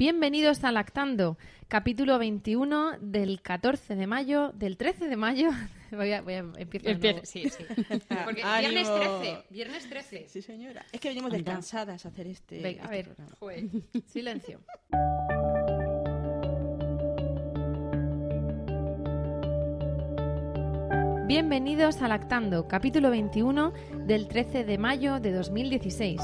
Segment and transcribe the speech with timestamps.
[0.00, 1.36] Bienvenidos a Lactando,
[1.68, 5.50] capítulo 21 del 14 de mayo, del 13 de mayo.
[5.90, 7.26] Voy a, voy a empezar de nuevo.
[7.26, 7.64] Sí, sí.
[8.24, 8.72] Porque Ánimo.
[8.72, 10.28] viernes 13, viernes 13.
[10.28, 10.86] Sí, señora.
[10.90, 12.62] Es que venimos descansadas a hacer este.
[12.62, 13.04] Venga, a este ver.
[13.14, 13.36] programa.
[13.38, 13.64] Joder.
[14.06, 14.60] Silencio.
[21.26, 23.74] Bienvenidos a Lactando, capítulo 21
[24.06, 26.22] del 13 de mayo de 2016.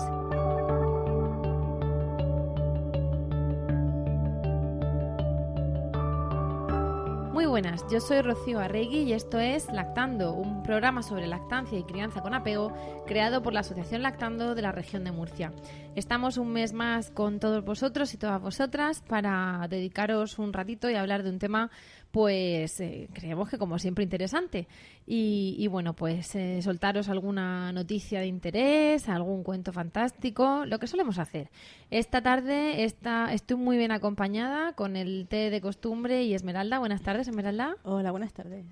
[7.57, 12.21] Buenas, yo soy Rocío Arregui y esto es Lactando, un programa sobre lactancia y crianza
[12.21, 12.71] con apego
[13.07, 15.55] creado por la Asociación Lactando de la región de Murcia.
[15.95, 20.97] Estamos un mes más con todos vosotros y todas vosotras para dedicaros un ratito y
[20.97, 21.71] hablar de un tema
[22.17, 24.69] pues eh, creemos que como siempre interesante.
[25.07, 30.87] Y, y bueno pues eh, soltaros alguna noticia de interés algún cuento fantástico lo que
[30.87, 31.51] solemos hacer.
[31.91, 36.79] Esta tarde está, estoy muy bien acompañada con el té de costumbre y Esmeralda.
[36.79, 37.77] Buenas tardes Esmeralda.
[37.83, 38.65] Hola, buenas tardes.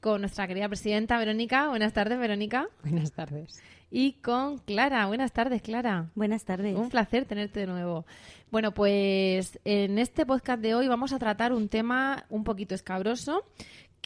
[0.00, 3.60] Con nuestra querida presidenta Verónica buenas tardes Verónica Buenas tardes.
[3.90, 6.76] y con Clara buenas tardes Clara Buenas tardes.
[6.76, 8.04] un placer tenerte de nuevo.
[8.50, 13.44] Bueno, pues en este podcast de hoy vamos a tratar un tema un poquito escabroso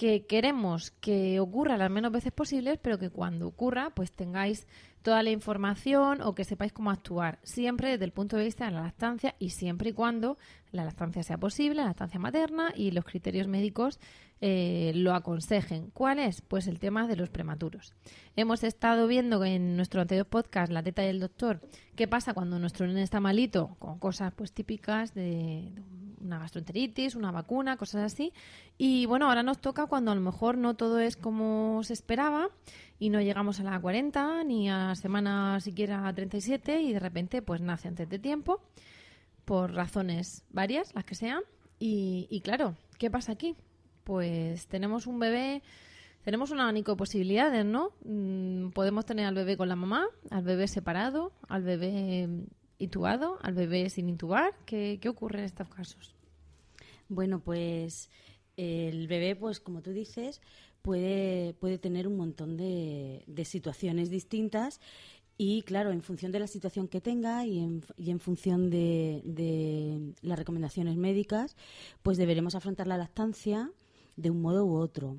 [0.00, 4.66] que queremos que ocurra las menos veces posibles, pero que cuando ocurra, pues tengáis
[5.02, 8.70] toda la información o que sepáis cómo actuar, siempre desde el punto de vista de
[8.70, 10.38] la lactancia y siempre y cuando
[10.72, 14.00] la lactancia sea posible, la lactancia materna y los criterios médicos
[14.40, 15.90] eh, lo aconsejen.
[15.90, 16.40] ¿Cuál es?
[16.40, 17.92] Pues el tema de los prematuros.
[18.36, 21.60] Hemos estado viendo en nuestro anterior podcast, La teta del doctor,
[21.94, 25.82] qué pasa cuando nuestro nene está malito, con cosas pues típicas de, de
[26.20, 28.32] una gastroenteritis, una vacuna, cosas así.
[28.78, 32.48] Y bueno, ahora nos toca cuando a lo mejor no todo es como se esperaba
[32.98, 37.60] y no llegamos a la 40 ni a semana siquiera 37 y de repente pues
[37.60, 38.60] nace antes de tiempo
[39.44, 41.42] por razones varias, las que sean.
[41.82, 43.56] Y, claro, ¿qué pasa aquí?
[44.04, 45.62] Pues tenemos un bebé,
[46.24, 47.92] tenemos un abanico de posibilidades, ¿no?
[48.04, 52.28] Mm, podemos tener al bebé con la mamá, al bebé separado, al bebé
[52.80, 54.52] intubado, al bebé sin intubar.
[54.66, 56.14] ¿Qué, qué ocurre en estos casos?
[57.08, 58.10] Bueno, pues
[58.56, 60.40] el bebé, pues como tú dices,
[60.82, 64.80] puede, puede tener un montón de, de situaciones distintas
[65.36, 69.22] y, claro, en función de la situación que tenga y en, y en función de,
[69.24, 71.56] de las recomendaciones médicas,
[72.02, 73.70] pues deberemos afrontar la lactancia
[74.16, 75.16] de un modo u otro.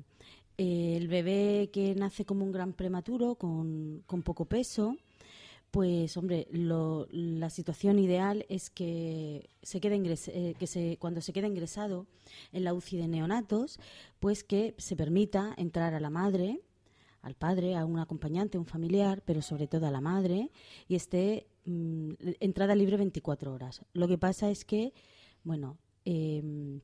[0.58, 4.96] El bebé que nace como un gran prematuro, con, con poco peso,
[5.72, 9.96] pues, hombre, lo- la situación ideal es que se quede
[10.28, 12.06] eh, que se, cuando se quede ingresado
[12.52, 13.80] en la UCI de neonatos,
[14.20, 16.60] pues que se permita entrar a la madre,
[17.22, 20.50] al padre, a un acompañante, a un familiar, pero sobre todo a la madre,
[20.88, 23.82] y esté mm, entrada libre 24 horas.
[23.94, 24.92] Lo que pasa es que,
[25.42, 26.80] bueno, em,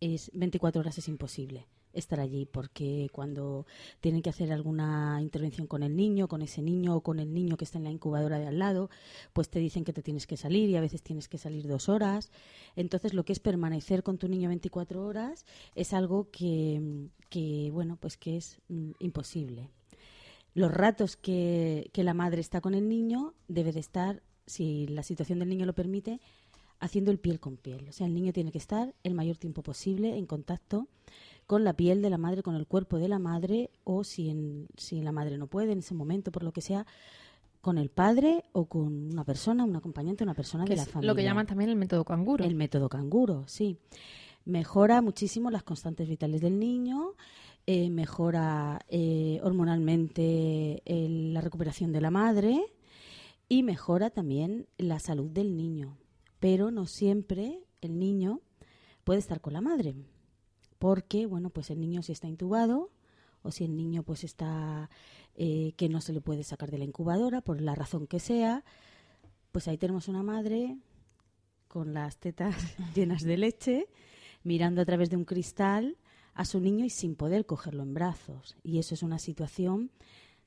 [0.00, 3.66] es 24 horas es imposible estar allí porque cuando
[4.00, 7.56] tienen que hacer alguna intervención con el niño, con ese niño o con el niño
[7.56, 8.90] que está en la incubadora de al lado,
[9.32, 11.88] pues te dicen que te tienes que salir y a veces tienes que salir dos
[11.88, 12.30] horas.
[12.76, 17.96] Entonces lo que es permanecer con tu niño 24 horas es algo que, que bueno,
[18.00, 19.70] pues que es mm, imposible.
[20.54, 25.02] Los ratos que, que la madre está con el niño debe de estar, si la
[25.02, 26.20] situación del niño lo permite,
[26.78, 27.88] haciendo el piel con piel.
[27.88, 30.86] O sea, el niño tiene que estar el mayor tiempo posible en contacto
[31.46, 34.66] con la piel de la madre, con el cuerpo de la madre, o si, en,
[34.76, 36.86] si la madre no puede en ese momento, por lo que sea,
[37.60, 40.88] con el padre o con una persona, un acompañante, una persona Que de la es
[40.88, 41.10] familia.
[41.12, 42.44] lo que llaman también el método canguro.
[42.44, 43.78] El método canguro, sí.
[44.44, 47.12] Mejora muchísimo las constantes vitales del niño,
[47.66, 52.60] eh, mejora eh, hormonalmente el- la recuperación de la madre
[53.48, 55.96] y mejora también la salud del niño.
[56.40, 58.40] Pero no siempre el niño
[59.04, 59.94] puede estar con la madre,
[60.84, 62.90] porque bueno, pues el niño si está intubado
[63.40, 64.90] o si el niño pues está
[65.34, 68.66] eh, que no se le puede sacar de la incubadora por la razón que sea,
[69.50, 70.76] pues ahí tenemos una madre
[71.68, 72.54] con las tetas
[72.94, 73.88] llenas de leche,
[74.42, 75.96] mirando a través de un cristal
[76.34, 78.54] a su niño y sin poder cogerlo en brazos.
[78.62, 79.90] Y eso es una situación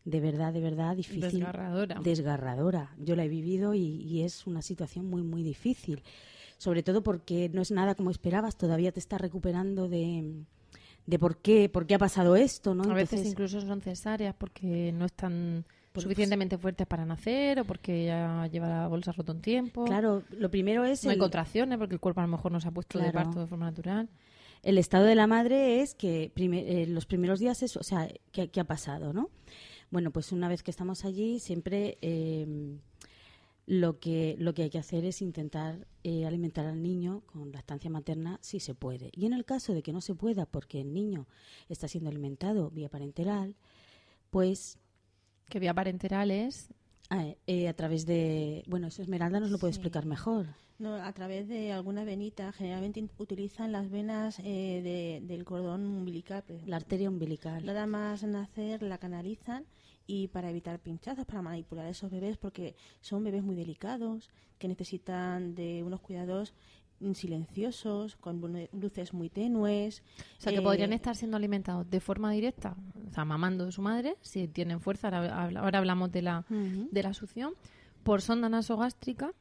[0.06, 1.32] de verdad, de verdad difícil.
[1.32, 2.00] Desgarradora.
[2.00, 2.96] Desgarradora.
[3.00, 6.04] Yo la he vivido y, y es una situación muy, muy difícil.
[6.58, 10.44] Sobre todo porque no es nada como esperabas, todavía te estás recuperando de,
[11.06, 12.90] de por qué, por qué ha pasado esto, ¿no?
[12.90, 18.06] A veces incluso son cesáreas porque no están Pues- suficientemente fuertes para nacer o porque
[18.06, 19.86] ya lleva la bolsa rota un tiempo.
[19.86, 22.60] Claro, lo primero es No hay el- contracciones porque el cuerpo a lo mejor no
[22.60, 24.10] se ha puesto de parto de forma natural.
[24.64, 28.10] El estado de la madre es que prime- eh, los primeros días es, o sea,
[28.32, 29.30] ¿qué, qué ha pasado, no?
[29.92, 32.78] Bueno, pues una vez que estamos allí, siempre eh,
[33.70, 37.90] lo que lo que hay que hacer es intentar eh, alimentar al niño con lactancia
[37.90, 39.10] materna si se puede.
[39.14, 41.28] Y en el caso de que no se pueda porque el niño
[41.68, 43.56] está siendo alimentado vía parenteral,
[44.30, 44.80] pues
[45.50, 46.70] Que vía parenteral es
[47.10, 49.78] eh, eh, a través de, bueno, eso Esmeralda nos lo puede Sí.
[49.80, 50.48] explicar mejor.
[50.80, 56.44] No, a través de alguna venita, generalmente utilizan las venas eh, de- del cordón umbilical.
[56.66, 57.66] La arteria umbilical.
[57.66, 59.66] Nada más nacer la canalizan
[60.08, 64.68] y para evitar pinchazos, para manipular a esos bebés, porque son bebés muy delicados, que
[64.68, 66.54] necesitan de unos cuidados
[67.14, 70.02] silenciosos, con lu- luces muy tenues.
[70.38, 72.76] O sea, que Eh, podrían estar siendo alimentados de forma directa,
[73.08, 76.46] o sea, mamando de su madre, si tienen fuerza, ahora, ahora hablamos de la,
[76.92, 77.54] de la succión,
[78.04, 79.34] por sonda nasogástrica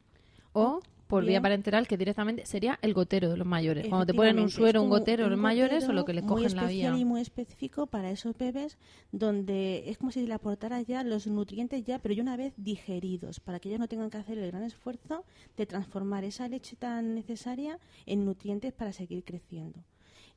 [0.53, 1.43] o por vía bien.
[1.43, 3.87] parenteral, que directamente sería el gotero de los mayores.
[3.89, 6.29] Cuando te ponen un suero, un gotero, un los mayores, o lo que les muy
[6.43, 7.01] cogen la especial vía.
[7.01, 8.77] y muy específico para esos bebés,
[9.13, 13.41] donde es como si le aportara ya los nutrientes ya, pero ya una vez digeridos,
[13.41, 15.25] para que ellos no tengan que hacer el gran esfuerzo
[15.57, 19.85] de transformar esa leche tan necesaria en nutrientes para seguir creciendo.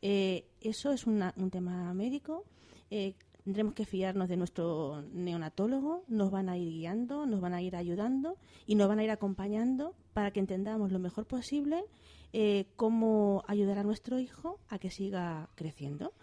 [0.02, 2.46] Eh, eso es una- un tema médico.
[2.92, 3.14] eh,
[3.44, 7.76] tendremos que fiarnos de nuestro neonatólogo, nos van a ir guiando, nos van a ir
[7.76, 11.84] ayudando y nos van a ir acompañando para que entendamos lo mejor posible
[12.34, 16.14] eh, cómo ayudar a nuestro hijo a que siga creciendo.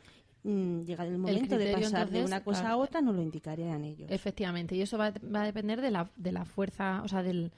[0.44, 3.84] Mm, Llegado el momento de criterio, pasar de una cosa a otra, nos lo indicarían
[3.84, 4.10] ellos.
[4.10, 7.50] Efectivamente, y eso va, va a depender de la, de la fuerza, o sea, del,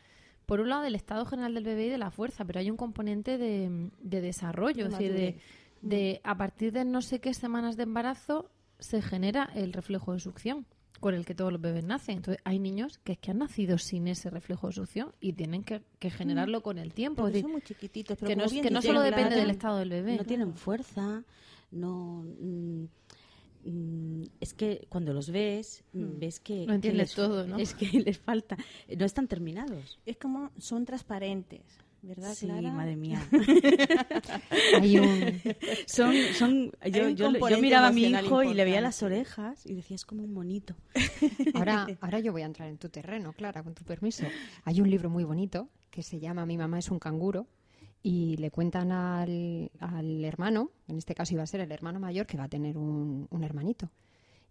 [0.46, 2.78] por un lado del estado general del bebé y de la fuerza, pero hay un
[2.78, 5.38] componente de, de desarrollo, De es decir, de,
[5.82, 10.20] de a partir de no sé qué semanas de embarazo se genera el reflejo de
[10.20, 10.66] succión
[11.00, 12.16] con el que todos los bebés nacen.
[12.16, 15.62] Entonces, hay niños que es que han nacido sin ese reflejo de succión y tienen
[15.62, 17.22] que, que generarlo con el tiempo.
[17.22, 19.90] Porque Es son muy chiquititos, pero que no, que no solo depende del estado del
[19.90, 20.16] bebé.
[20.16, 21.22] no tienen fuerza,
[21.70, 22.84] no mm,
[23.64, 27.58] mm, es que cuando los ves mm, ves que Lo entiendes que les- todo, ¿no?
[27.58, 28.56] Es que les falta,
[28.96, 30.00] no están terminados.
[30.04, 31.62] Es como son transparentes,
[32.02, 32.72] ¿verdad, Sí, Clara?
[32.72, 33.20] madre mía.
[34.80, 35.40] Hay un,
[35.86, 39.64] son, son, yo, un yo- yo miraba a mi hijo y le veía las orejas
[39.66, 40.74] y decía, es como un monito.
[41.54, 44.26] Ahora, ahora yo voy a entrar en tu terreno, Clara, con tu permiso.
[44.64, 47.46] Hay un libro muy bonito que se llama Mi mamá es un canguro
[48.02, 52.26] y le cuentan al, al hermano, en este caso iba a ser el hermano mayor,
[52.26, 53.90] que va a tener un, un hermanito.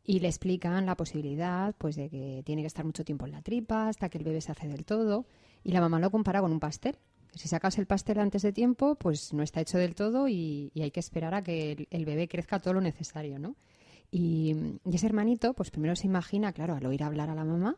[0.03, 3.41] Y le explican la posibilidad pues de que tiene que estar mucho tiempo en la
[3.41, 5.25] tripa hasta que el bebé se hace del todo.
[5.63, 6.95] Y la mamá lo compara con un pastel.
[7.37, 10.81] Si sacas el pastel antes de tiempo, pues no está hecho del todo y, y
[10.81, 13.55] hay que esperar a que el, el bebé crezca todo lo necesario, ¿no?
[14.11, 14.55] Y,
[14.85, 17.77] y ese hermanito, pues primero se imagina, claro, al oír hablar a la mamá,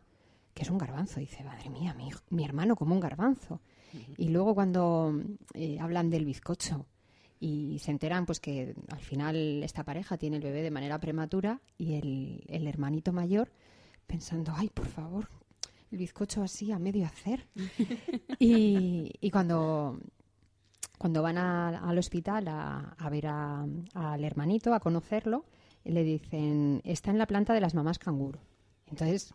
[0.54, 1.20] que es un garbanzo.
[1.20, 3.62] Dice, madre mía, mi, mi hermano como un garbanzo.
[4.18, 5.20] Y luego cuando
[5.56, 6.86] eh, hablan del bizcocho
[7.40, 11.62] y se enteran pues que al final esta pareja tiene el bebé de manera prematura
[11.78, 13.52] y el, el hermanito mayor
[14.06, 15.28] pensando, ay, por favor,
[15.92, 17.48] el bizcocho así a medio hacer.
[18.40, 20.00] y, y cuando,
[20.98, 25.46] cuando van al hospital a, a ver al hermanito, a conocerlo,
[25.84, 28.40] le dicen, está en la planta de las mamás canguro.
[28.88, 29.34] Entonces,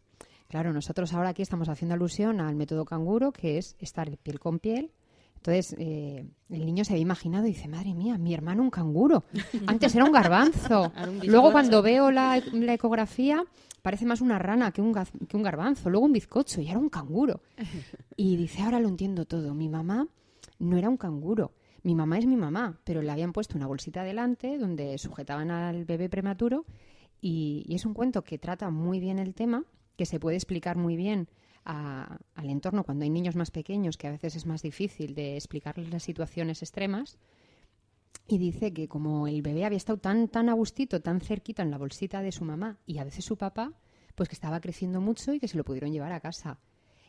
[0.48, 4.58] claro, nosotros ahora aquí estamos haciendo alusión al método canguro, que es estar piel con
[4.58, 4.92] piel.
[5.46, 9.24] Entonces, eh, el niño se había imaginado y dice, madre mía, mi hermano un canguro.
[9.66, 10.90] Antes era un garbanzo.
[11.22, 13.44] Luego, cuando veo la, la ecografía,
[13.82, 14.94] parece más una rana que un,
[15.28, 15.90] que un garbanzo.
[15.90, 17.42] Luego un bizcocho y era un canguro.
[18.16, 19.52] Y dice, ahora lo entiendo todo.
[19.52, 20.08] Mi mamá
[20.60, 21.52] no era un canguro.
[21.82, 25.84] Mi mamá es mi mamá, pero le habían puesto una bolsita delante donde sujetaban al
[25.84, 26.64] bebé prematuro
[27.20, 29.64] y, y es un cuento que trata muy bien el tema,
[29.98, 31.28] que se puede explicar muy bien
[31.64, 35.36] a- al entorno cuando hay niños más pequeños, que a veces es más difícil de
[35.36, 37.18] explicarles las situaciones extremas.
[38.26, 41.70] Y dice que como el bebé había estado tan, tan a gustito, tan cerquita en
[41.70, 43.72] la bolsita de su mamá y a veces su papá,
[44.14, 46.58] pues que estaba creciendo mucho y que se lo pudieron llevar a casa.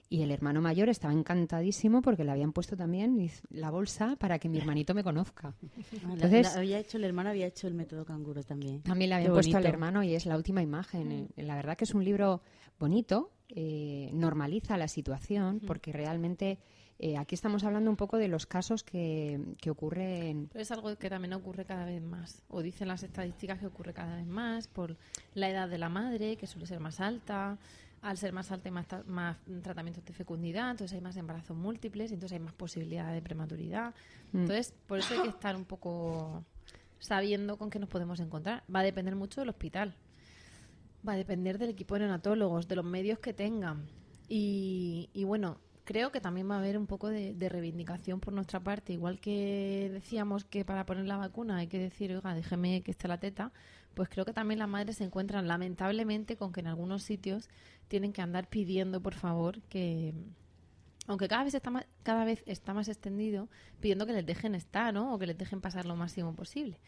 [0.09, 4.50] Y el hermano mayor estaba encantadísimo porque le habían puesto también la bolsa para que
[4.50, 5.55] mi hermanito me conozca.
[6.03, 8.81] Entonces- la- había hecho, el hermano había hecho el método canguro también.
[8.81, 11.12] También le Qué habían puesto al hermano y es la última imagen.
[11.12, 12.41] Eh, La verdad que es un libro
[12.77, 16.57] bonito, eh, normaliza la situación porque realmente
[16.97, 20.47] Eh, aquí estamos hablando un poco de los casos que, que ocurren.
[20.51, 23.93] Pero es algo que también ocurre cada vez más, o dicen las estadísticas que ocurre
[23.93, 24.95] cada vez más por
[25.33, 27.57] la edad de la madre, que suele ser más alta.
[28.01, 32.11] Al ser más alta hay más, más tratamientos de fecundidad, entonces hay más embarazos múltiples,
[32.11, 33.93] entonces hay más posibilidad de prematuridad.
[34.31, 34.41] Mm.
[34.41, 36.45] Entonces, por eso hay que estar un poco
[36.99, 38.63] sabiendo con qué nos podemos encontrar.
[38.73, 39.95] Va a depender mucho del hospital.
[41.07, 43.85] Va a depender del equipo de neonatólogos, de los medios que tengan.
[44.27, 48.33] Y, y bueno, creo que también va a haber un poco de, de reivindicación por
[48.33, 48.93] nuestra parte.
[48.93, 53.07] Igual que decíamos que para poner la vacuna hay que decir, oiga, déjeme que esté
[53.07, 53.51] la teta,
[53.93, 57.50] pues creo que también las madres se encuentran lamentablemente con que en algunos sitios
[57.88, 60.13] tienen que andar pidiendo, por favor, que,
[61.07, 63.47] aunque cada vez está más, cada vez está más extendido,
[63.79, 65.13] pidiendo que les dejen estar, ¿no?
[65.13, 66.79] O que les dejen pasar lo máximo posible.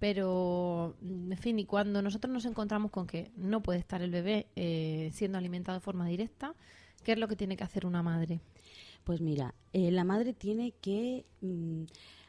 [0.00, 4.46] Pero, en fin, y cuando nosotros nos encontramos con que no puede estar el bebé
[4.56, 6.54] eh, siendo alimentado de forma directa,
[7.04, 8.40] ¿qué es lo que tiene que hacer una madre?
[9.04, 11.84] Pues mira, eh, la madre tiene que mm,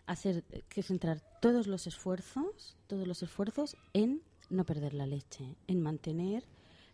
[0.06, 5.82] hacer que centrar todos los esfuerzos, todos los esfuerzos en no perder la leche, en
[5.82, 6.44] mantener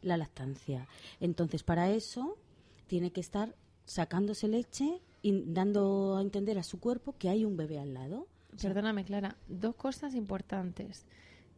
[0.04, 0.88] la lactancia.
[1.20, 2.38] Entonces, para eso
[2.86, 3.56] tiene que estar
[3.86, 8.28] sacándose leche y dando a entender a su cuerpo que hay un bebé al lado.
[8.62, 11.06] Perdóname, Clara, dos cosas importantes.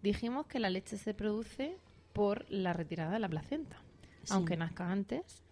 [0.02, 1.78] Dijimos que la leche se produce
[2.14, 3.78] por la retirada de la placenta.
[4.24, 4.34] Sí.
[4.34, 5.44] Aunque nazca antes,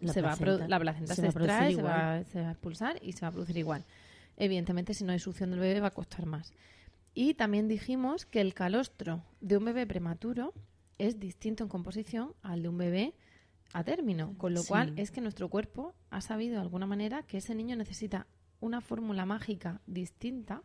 [0.00, 2.98] La se va a placenta la placenta se, extrae, se va, se va a expulsar
[3.02, 3.84] y se va a producir igual.
[4.36, 6.52] Evidentemente, si no hay succión del bebé, va a costar más.
[7.14, 10.52] Y también dijimos que el calostro de un bebé prematuro
[10.98, 13.14] es distinto en composición al de un bebé
[13.72, 14.68] a término, con lo Sí.
[14.68, 18.26] cual es que nuestro cuerpo ha sabido de alguna manera que ese niño necesita
[18.60, 20.62] una fórmula mágica distinta,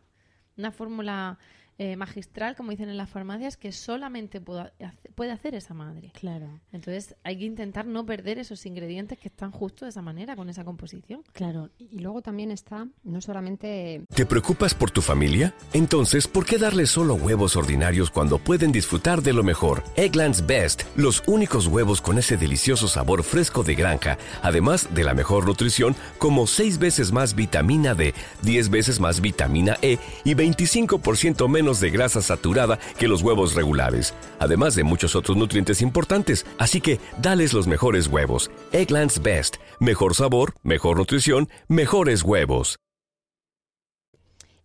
[0.56, 1.38] una fórmula
[1.78, 6.12] eh, magistral, como dicen en las farmacias, que solamente puedo hace- puede hacer esa madre.
[6.18, 10.36] Claro, Entonces hay que intentar no perder esos ingredientes que están justo de esa manera,
[10.36, 11.22] con esa composición.
[11.32, 11.70] claro.
[11.78, 15.54] Y luego también está, no solamente ¿Te preocupas por tu familia?
[15.72, 19.82] Entonces, ¿por qué darles solo huevos ordinarios cuando pueden disfrutar de lo mejor?
[19.96, 25.14] Eggland's Best, los únicos huevos con ese delicioso sabor fresco de granja, además de la
[25.14, 31.48] mejor nutrición, como 6 veces más vitamina D, 10 veces más vitamina E y 25%
[31.48, 36.44] menos de grasa saturada que los huevos regulares, además de muchos otros nutrientes importantes.
[36.58, 38.50] Así que, dales los mejores huevos.
[38.72, 42.76] Eggland's Best, mejor sabor, mejor nutrición, mejores huevos.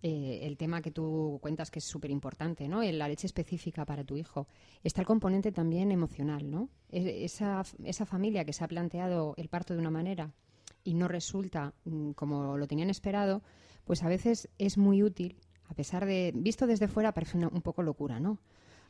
[0.03, 2.83] eh, el tema que tú cuentas que es súper importante, ¿no?
[2.83, 4.47] La leche específica para tu hijo.
[4.83, 6.69] Está el componente también emocional, ¿no?
[6.91, 10.33] E- Esa, esa familia que se ha planteado el parto de una manera
[10.83, 13.41] y no resulta mm, como lo tenían esperado,
[13.85, 15.35] pues a veces es muy útil,
[15.69, 18.37] a pesar de, visto desde fuera parece una- un poco locura, ¿no?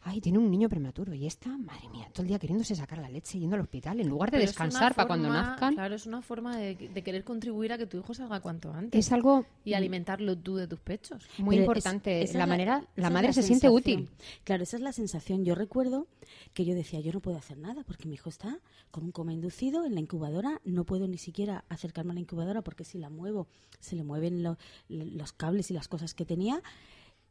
[0.10, 3.10] Ay, tiene un niño prematuro y esta, madre mía, todo el día queriéndose sacar la
[3.10, 5.74] leche yendo al hospital en lugar de Pero descansar para cuando nazcan.
[5.74, 9.06] Claro, es una forma de, de querer contribuir a que tu hijo salga cuanto antes.
[9.06, 11.28] Es algo Y alimentarlo tú de tus pechos.
[11.40, 12.26] muy Pero importante.
[12.34, 14.08] la manera, la madre se siente útil.
[14.46, 15.44] Claro, esa es la sensación.
[15.44, 16.08] Yo recuerdo
[16.54, 18.60] que yo decía, yo no puedo hacer nada porque mi hijo está
[18.92, 22.62] con un coma inducido en la incubadora, no puedo ni siquiera acercarme a la incubadora
[22.62, 23.48] porque si la muevo
[23.82, 26.62] se le mueven lo- los cables y las cosas que tenía.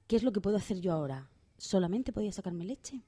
[0.06, 1.26] ¿Qué es lo que puedo hacer yo ahora?
[1.58, 3.02] Solamente podía sacarme leche.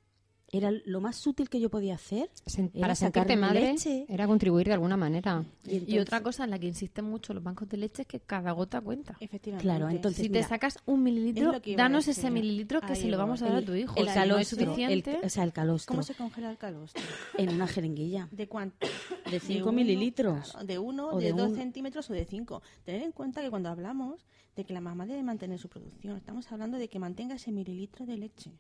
[0.51, 2.31] Era lo más útil que yo podía hacer.
[2.47, 4.07] Sen- para sentirte sacarme madre leche.
[4.09, 5.45] era contribuir de alguna manera.
[5.67, 8.19] Y, entonces- otra cosa en la que insisten mucho los bancos de leche es que
[8.21, 9.15] cada gota cuenta.
[9.21, 9.63] Efectivamente.
[9.63, 12.25] Claro, entonces- Si mira, te sacas un mililitro, es danos decir.
[12.25, 13.95] ese mililitro que Ahí se lo vamos a dar a tu hijo.
[13.97, 17.03] El no es calostro, el- suficiente, o sea, el calostro ¿Cómo se congela el calostro?
[17.37, 18.87] en una jeringuilla ¿De cuánto?
[19.31, 20.51] De 5 uno, mililitros.
[20.53, 22.63] claro, de uno, O de, de dos un- centímetros o de cinco.
[22.85, 26.51] Tener en cuenta que cuando hablamos de que la mamá debe mantener su producción, estamos
[26.51, 28.53] hablando de que mantenga ese mililitro de leche.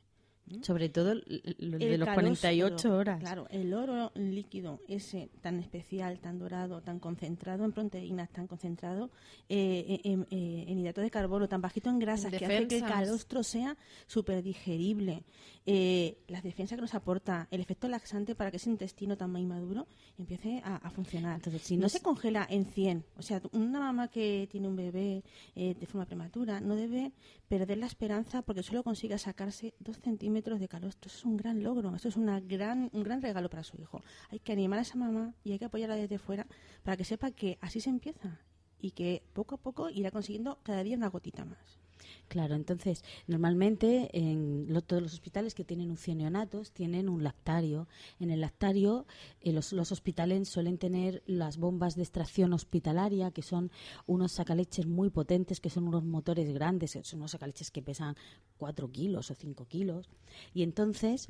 [0.62, 3.20] Sobre todo lo de El los calostro, 48 horas.
[3.20, 9.10] Claro, el oro líquido, ese tan especial, tan dorado, tan concentrado en proteínas, tan concentrado
[9.48, 12.82] eh, en, en- en hidrato de carbono, tan bajito en grasas, que hace que el
[13.06, 13.76] calostro sea
[14.06, 15.24] súper digerible.
[15.66, 19.86] Eh, las defensas que nos aporta, el efecto laxante para que ese intestino tan inmaduro
[20.18, 21.36] empiece a, a funcionar.
[21.36, 23.04] Entonces, si no, no se se- congela en 100.
[23.18, 25.22] O sea, una mamá que tiene un bebé
[25.54, 27.12] eh, de forma prematura no debe
[27.48, 31.08] perder la esperanza porque solo consiga sacarse dos centímetros de calostro.
[31.08, 34.02] Eso es un gran logro, eso es una gran, un gran regalo para su hijo.
[34.30, 36.46] Hay que animar a esa mamá y hay que apoyarla desde fuera
[36.82, 38.38] para que sepa que así se empieza
[38.80, 41.78] y que poco a poco irá consiguiendo cada día una gotita más.
[42.28, 47.88] Claro, entonces, normalmente en todos los hospitales que tienen neonatos tienen un lactario.
[48.20, 49.06] En el lactario,
[49.40, 53.70] eh, los, los hospitales suelen tener las bombas de extracción hospitalaria, que son
[54.06, 58.16] unos sacaleches muy potentes, que son unos motores grandes, son unos sacaleches que pesan
[58.58, 60.08] 4 kilos o 5 kilos.
[60.54, 61.28] Y entonces,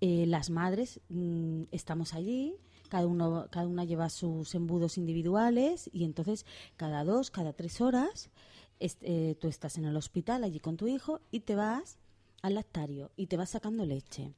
[0.00, 2.56] eh, las madres mm, estamos allí
[2.88, 6.44] cada uno cada una lleva sus embudos individuales y entonces
[6.76, 8.30] cada dos cada tres horas
[8.80, 11.98] est- eh, tú estás en el hospital allí con tu hijo y te vas
[12.42, 14.32] al lactario y te vas sacando leche.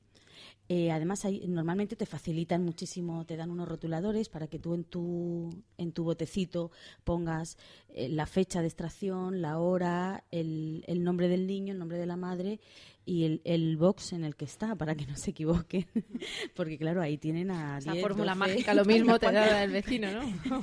[0.68, 4.84] Eh, además, hay- normalmente te facilitan muchísimo, te dan unos rotuladores para que tú en
[4.84, 6.70] tu, en tu botecito
[7.04, 7.58] pongas
[7.90, 12.06] eh, la fecha de extracción, la hora, el, el nombre del niño, el nombre de
[12.06, 12.60] la madre
[13.04, 15.86] y el, el box en el que está, para que no se equivoquen.
[16.54, 18.38] Porque, claro, ahí tienen a 10, fórmula 12.
[18.38, 20.62] mágica, lo mismo te da el vecino, ¿no?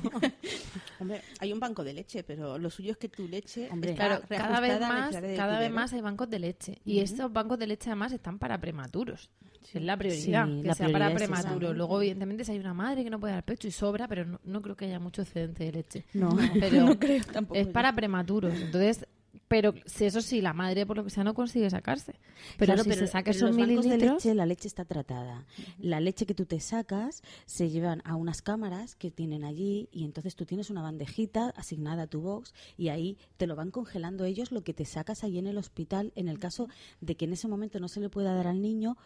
[1.00, 4.20] Hombre, hay un banco de leche, pero lo suyo es que tu leche Hombre, está
[4.20, 6.78] Claro, cada vez la más, cada vez más hay bancos de leche.
[6.84, 9.30] Y estos bancos de leche además están para prematuros.
[9.72, 11.76] Es la prioridad, Sí, que la sea para prioridad prematuros.
[11.76, 14.40] Luego, evidentemente, si hay una madre que no puede dar pecho y sobra, pero no,
[14.42, 16.04] no creo que haya mucho excedente de leche.
[16.14, 17.60] No, Pero no creo tampoco.
[17.60, 17.72] es yo.
[17.72, 18.54] para prematuros.
[18.54, 19.06] Entonces,
[19.48, 22.14] pero si eso sí, la madre por lo que sea no consigue sacarse.
[22.58, 25.46] Pero Claro, si se saca esos de mililitros, leche, la leche está tratada.
[25.78, 30.04] La leche que tú te sacas se llevan a unas cámaras que tienen allí y
[30.04, 34.24] entonces tú tienes una bandejita asignada a tu box y ahí te lo van congelando
[34.24, 36.68] ellos lo que te sacas ahí en el hospital en el caso
[37.00, 38.96] de que en ese momento no se le pueda dar al niño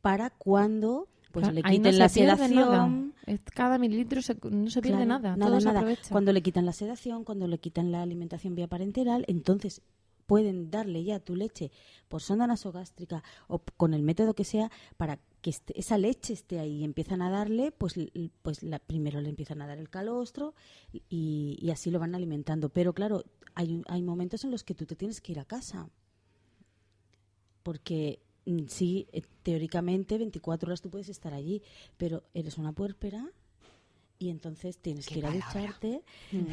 [0.00, 3.14] para cuando pues claro, le no quiten se la sedación.
[3.54, 5.80] Cada mililitro se- no se pierde Claro, nada, nada, todo se nada.
[5.80, 6.10] aprovecha.
[6.10, 9.80] Cuando le quitan la sedación, cuando le quitan la alimentación vía parenteral, entonces
[10.26, 11.70] pueden darle ya tu leche
[12.08, 16.58] por sonda nasogástrica o con el método que sea para que este- esa leche esté
[16.60, 17.94] ahí y empiezan a darle, pues,
[18.42, 20.54] pues la, primero le empiezan a dar el calostro
[21.10, 22.68] y, y así lo van alimentando.
[22.68, 23.24] Pero claro,
[23.54, 25.88] hay, hay momentos en los que tú te tienes que ir a casa.
[27.62, 28.20] Porque
[28.68, 31.62] sí, eh, teóricamente 24 horas tú puedes estar allí,
[31.96, 33.30] pero eres una puérpera
[34.18, 36.02] y entonces tienes que ir a ducharte,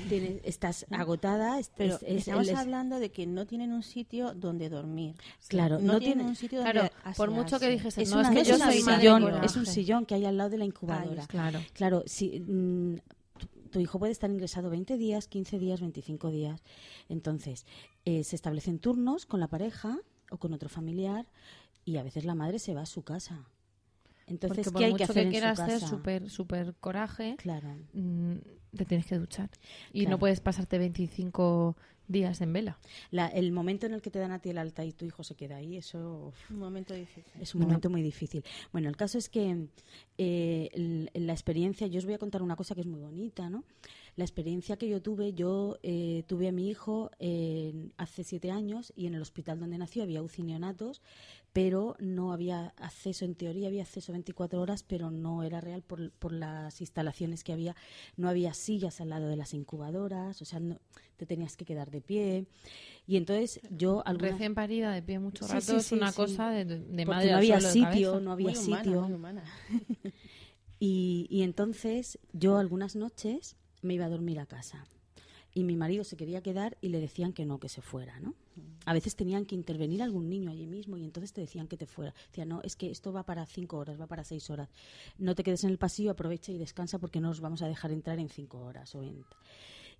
[0.09, 3.83] tienes- estás agotada, es- Pero es- es- estamos es- hablando de que no tienen un
[3.83, 5.13] sitio donde dormir.
[5.47, 8.19] Claro, no, no tienen tiene- un sitio Claro, donde por mucho que dijese, es, no,
[8.21, 10.65] una- es que yo soy sillón, es un sillón que hay al lado de la
[10.65, 11.27] incubadora.
[11.27, 11.59] Claro.
[11.73, 12.95] Claro, si mm,
[13.37, 16.63] tu, tu hijo puede estar ingresado 20 días, 15 días, 25 días.
[17.07, 17.67] Entonces,
[18.03, 19.99] eh, se establecen turnos con la pareja
[20.31, 21.27] o con otro familiar
[21.85, 23.45] y a veces la madre se va a su casa.
[24.27, 25.87] Entonces, Porque ¿qué por hay mucho que hacer en su hacer casa?
[25.87, 27.75] súper, súper coraje, Claro.
[27.93, 28.33] mm,
[28.77, 29.49] te tienes que duchar.
[29.91, 30.11] Y Claro.
[30.11, 31.75] no puedes pasarte 25
[32.07, 32.77] días en vela.
[33.09, 35.23] La- el momento en el que te dan a ti el alta y tu hijo
[35.23, 37.41] se queda ahí, eso Un momento difícil.
[37.41, 38.43] Es un momento muy difícil.
[38.71, 39.67] Bueno, el caso es que
[40.19, 43.63] eh, la experiencia, yo os voy a contar una cosa que es muy bonita, ¿no?
[44.15, 48.91] La experiencia que yo tuve, yo eh, tuve a mi hijo eh, hace siete años
[48.95, 51.01] y en el hospital donde nació había UCI neonatos,
[51.53, 56.11] pero no había acceso, en teoría había acceso 24 horas, pero no era real por,
[56.11, 57.75] por las instalaciones que había.
[58.17, 60.79] No había sillas al lado de las incubadoras, o sea, no,
[61.17, 62.45] te tenías que quedar de pie.
[63.07, 64.03] Y entonces yo...
[64.05, 66.15] alguna- Recién parida de pie mucho Sí, rato sí, es sí, una sí.
[66.17, 69.01] cosa de, de madre no había sitio, no había muy humana, sitio.
[69.01, 69.43] muy humana.
[70.81, 74.85] Y, y entonces yo algunas noches me iba a dormir a casa.
[75.53, 78.35] Y mi marido se quería quedar y le decían que no, que se fuera, ¿no?
[78.85, 81.87] A veces tenían que intervenir algún niño allí mismo y entonces te decían que te
[81.87, 82.13] fuera.
[82.27, 84.69] Decían, no, es que esto va para cinco horas, va para seis horas.
[85.17, 87.91] No te quedes en el pasillo, aprovecha y descansa porque no os vamos a dejar
[87.91, 89.25] entrar en cinco horas o en...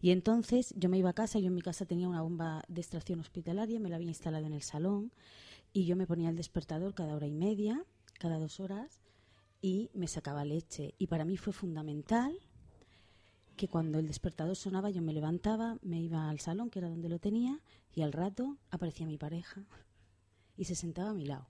[0.02, 2.80] Y entonces yo me iba a casa, yo en mi casa tenía una bomba de
[2.80, 5.12] extracción hospitalaria, me la había instalado en el salón
[5.74, 7.84] y yo me ponía el despertador cada hora y media,
[8.18, 9.02] cada dos horas,
[9.62, 10.94] y me sacaba leche.
[11.00, 12.40] Y para mí fue fundamental
[13.60, 17.10] que cuando el despertador sonaba yo me levantaba, me iba al salón, que era donde
[17.10, 17.60] lo tenía,
[17.94, 19.66] y al rato aparecía mi pareja
[20.56, 21.46] y se sentaba a mi lado.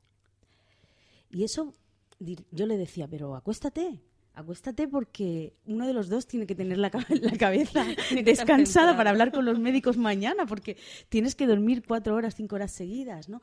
[1.30, 1.76] Y eso
[2.52, 4.02] yo le decía, pero acuéstate,
[4.34, 7.86] acuéstate porque uno de los dos tiene que tener la, ca- la cabeza
[8.26, 10.78] descansada para hablar con los médicos mañana, porque
[11.10, 13.40] tienes que dormir cuatro horas, cinco horas seguidas, ¿no?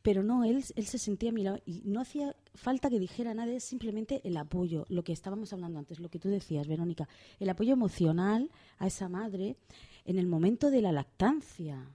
[0.00, 3.34] Pero no, él, él se sentía a mi lado y no hacía falta que dijera
[3.34, 7.08] nada, es simplemente el apoyo, lo que estábamos hablando antes, lo que tú decías, Verónica,
[7.40, 9.56] el apoyo emocional a esa madre
[10.04, 11.88] en el momento de la lactancia.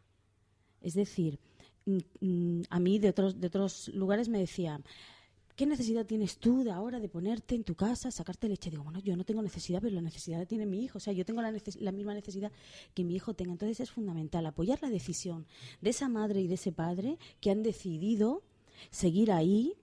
[0.81, 1.39] Es decir,
[1.85, 4.83] mm, mm, a mí de otros, de otros lugares me decían,
[5.55, 8.69] ¿qué necesidad tienes tú de ahora de ponerte en tu casa, sacarte leche?
[8.69, 10.97] Digo, bueno, yo no tengo necesidad, pero la necesidad la tiene mi hijo.
[10.97, 12.51] O sea, yo tengo la, neces- la misma necesidad
[12.93, 13.51] que mi hijo tenga.
[13.51, 15.45] Entonces es fundamental apoyar la decisión
[15.81, 18.41] de esa madre y de ese padre que han decidido
[18.89, 19.73] seguir ahí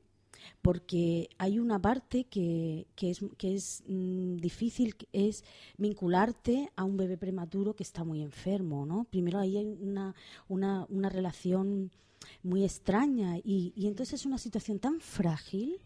[0.62, 5.44] porque hay una parte que, que es, que es mm, difícil, es
[5.78, 9.04] vincularte a un bebé prematuro que está muy enfermo, ¿no?
[9.04, 10.14] Primero ahí hay una,
[10.48, 11.90] una, una relación
[12.42, 15.80] muy extraña y, y entonces es una situación tan frágil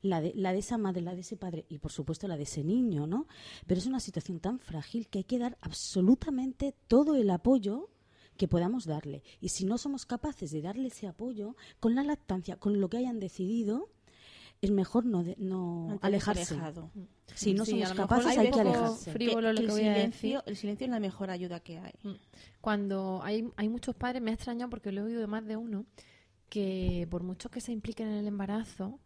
[0.00, 2.44] la de, la de esa madre, la de ese padre y por supuesto la de
[2.44, 3.26] ese niño, ¿no?
[3.66, 7.90] Pero es una situación tan frágil que hay que dar absolutamente todo el apoyo
[8.36, 9.22] que podamos darle.
[9.40, 12.96] Y si no somos capaces de darle ese apoyo, con la lactancia, con lo que
[12.96, 13.90] hayan decidido,
[14.62, 16.54] es mejor no, de- no alejarse.
[16.54, 16.90] alejado.
[17.34, 19.12] Si no Sí, somos capaces, hay hay que alejarse.
[19.12, 20.40] frívolo lo el a silencio, decir.
[20.46, 21.92] El silencio es la mejor ayuda que hay.
[22.60, 25.56] Cuando hay, hay muchos padres, me ha extrañado porque lo he oído de más de
[25.56, 25.84] uno,
[26.48, 29.00] que por mucho que se impliquen en el embarazo,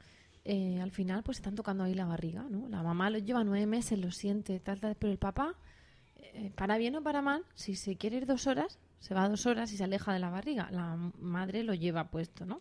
[0.44, 2.68] eh, al final pues están tocando ahí la barriga, ¿no?
[2.68, 5.54] La mamá lo lleva nueve meses, lo siente, tal, tal, pero el papá,
[6.16, 9.46] eh, para bien o para mal, si se quiere ir dos horas, se va dos
[9.46, 10.68] horas y se aleja de la barriga.
[10.70, 12.58] La madre lo lleva puesto, ¿no?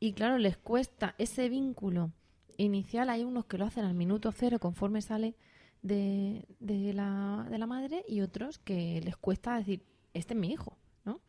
[0.00, 2.12] Y claro, les cuesta ese vínculo
[2.58, 3.08] inicial.
[3.10, 5.34] Hay unos que lo hacen al minuto cero conforme sale
[5.82, 9.82] de, de la, de la madre y otros que les cuesta decir,
[10.14, 11.20] este es mi hijo, ¿no?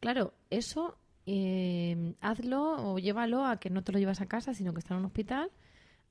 [0.00, 4.72] Claro, eso eh, hazlo o llévalo a que no te lo llevas a casa, sino
[4.72, 5.50] que está en un hospital,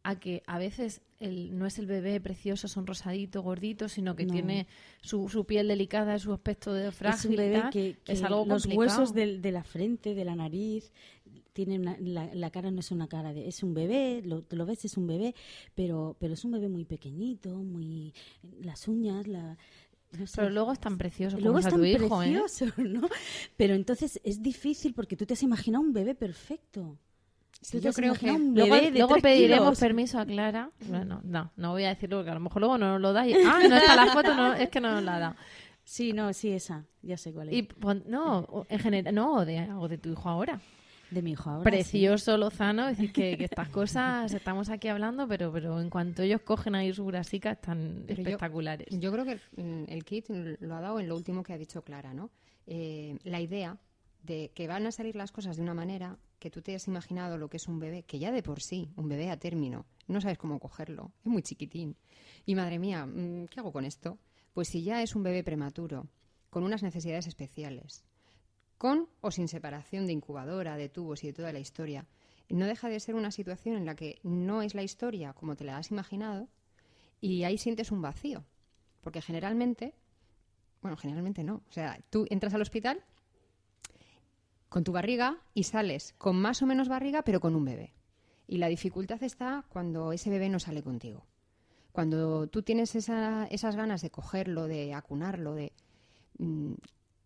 [0.04, 4.26] a que a veces el, no es el bebé precioso, son rosadito, gordito, sino que
[4.26, 4.34] No.
[4.34, 4.68] tiene
[5.02, 7.20] su, su piel delicada, su aspecto de frágil.
[7.20, 8.80] es un bebé que, que es algo los complicado.
[8.80, 10.92] huesos del- de la frente, de la nariz,
[11.54, 14.66] tiene una- la, la cara no es una cara de es un bebé, lo, lo
[14.66, 15.36] ves es un bebé,
[15.76, 18.14] pero pero es un bebé muy pequeñito, muy
[18.62, 19.58] las uñas, la
[20.18, 20.34] no sé.
[20.38, 22.28] Pero luego es tan precioso Luego como es tan tu hijo, ¿eh?
[22.42, 23.08] precioso, ¿no?
[23.58, 26.98] Pero entonces es difícil porque tú te has imaginado un bebé perfecto.
[27.62, 29.80] Sí, yo creo que- Luego, pediremos kilos.
[29.80, 30.72] permiso a Clara.
[30.88, 33.28] Bueno, no, no voy a decirlo porque a lo mejor luego no nos lo da.
[33.28, 35.36] y- Ah, no está la foto, no, es que no nos la dado.
[35.84, 37.56] Sí, no, sí, esa, ya sé cuál es.
[37.56, 37.68] Y
[38.08, 40.60] no, en general, no, o de, o de tu hijo ahora.
[41.12, 41.70] De mi hijo ahora.
[41.70, 41.78] sí.
[41.78, 46.24] Precioso, Lozano, es decir, que, que estas cosas estamos aquí hablando, pero, pero en cuanto
[46.24, 48.88] ellos cogen ahí su grasica, están Pero espectaculares.
[49.00, 51.84] Yo creo que el, el kit lo ha dado en lo último que ha dicho
[51.84, 52.32] Clara, ¿no?
[52.66, 53.78] Eh, la idea
[54.24, 57.38] de que van a salir las cosas de una manera que tú te has imaginado
[57.38, 60.22] lo que es un bebé, que ya de por sí, un bebé a término, no
[60.22, 61.98] sabes cómo cogerlo, es muy chiquitín.
[62.46, 64.18] Y madre mía, mm, ¿qué hago con esto?
[64.54, 66.08] Pues si ya es un bebé prematuro,
[66.50, 68.04] con unas necesidades especiales,
[68.82, 72.08] con o sin separación de incubadora, de tubos y de toda la historia,
[72.50, 75.66] no deja de ser una situación en la que no es la historia como te
[75.66, 76.48] la has imaginado
[77.20, 78.44] y ahí sientes un vacío.
[79.02, 79.94] Porque generalmente,
[80.82, 81.62] bueno, generalmente no.
[81.70, 83.04] O sea, tú entras al hospital
[84.68, 87.94] con tu barriga y sales con más o menos barriga, pero con un bebé.
[88.48, 91.28] Y la dificultad está cuando ese bebé no sale contigo.
[91.92, 95.72] Cuando tú tienes esa- esas ganas de cogerlo, de acunarlo, de
[96.40, 96.74] mm,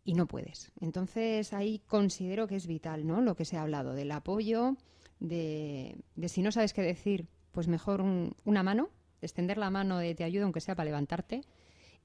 [0.05, 0.71] y no puedes.
[0.79, 3.19] Entonces ahí considero que es vital, ¿no?
[3.21, 4.77] Lo que se ha hablado del apoyo,
[5.19, 8.89] de, de si no sabes qué decir, pues mejor un- una mano,
[9.21, 11.41] extender la mano de te ayuda aunque sea para levantarte.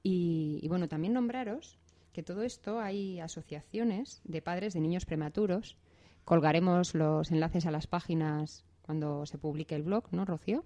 [0.03, 1.77] Y, y bueno, también nombraros
[2.11, 5.77] que todo esto hay asociaciones de padres de niños prematuros.
[6.25, 10.65] Colgaremos los enlaces a las páginas cuando se publique el blog, ¿no, Rocío?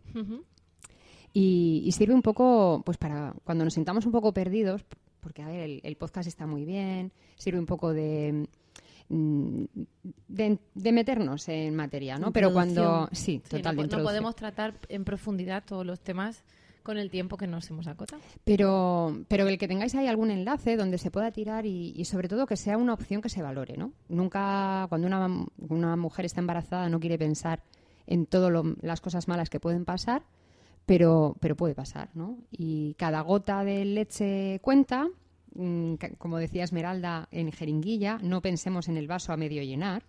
[1.34, 4.86] Y, y sirve un poco, pues para cuando nos sintamos un poco perdidos,
[5.26, 8.48] porque a ver, el, el podcast está muy bien, sirve un poco de,
[9.10, 9.64] mm,
[10.28, 12.32] de, de meternos en materia, ¿no?
[12.32, 13.10] Pero cuando...
[13.12, 16.44] Sí, Sí, total, no, de podemos tratar en profundidad todos los temas
[16.84, 18.22] con el tiempo que nos hemos acotado.
[18.44, 22.28] Pero, pero el que tengáis ahí algún enlace donde se pueda tirar y, y sobre
[22.28, 23.94] todo que sea una opción que se valore, ¿no?
[24.10, 27.64] Nunca, cuando una, una mujer está embarazada, no quiere pensar
[28.06, 30.22] en todas las cosas malas que pueden pasar,
[30.86, 32.38] pero, pero puede pasar, ¿no?
[32.52, 35.08] Y cada gota de leche cuenta,
[35.56, 40.04] mm, como decía Esmeralda en jeringuilla, no pensemos en el vaso a medio llenar.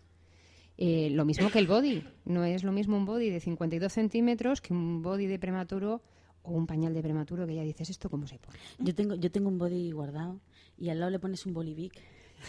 [0.79, 4.61] Eh, lo mismo que el body, no es lo mismo un body de 52 centímetros
[4.61, 6.03] que un body de prematuro
[6.43, 8.59] o un pañal de prematuro que ya dices, ¿esto cómo se pone?
[8.79, 10.41] Yo tengo, yo tengo un body guardado
[10.77, 11.95] y al lado le pones un bolivic.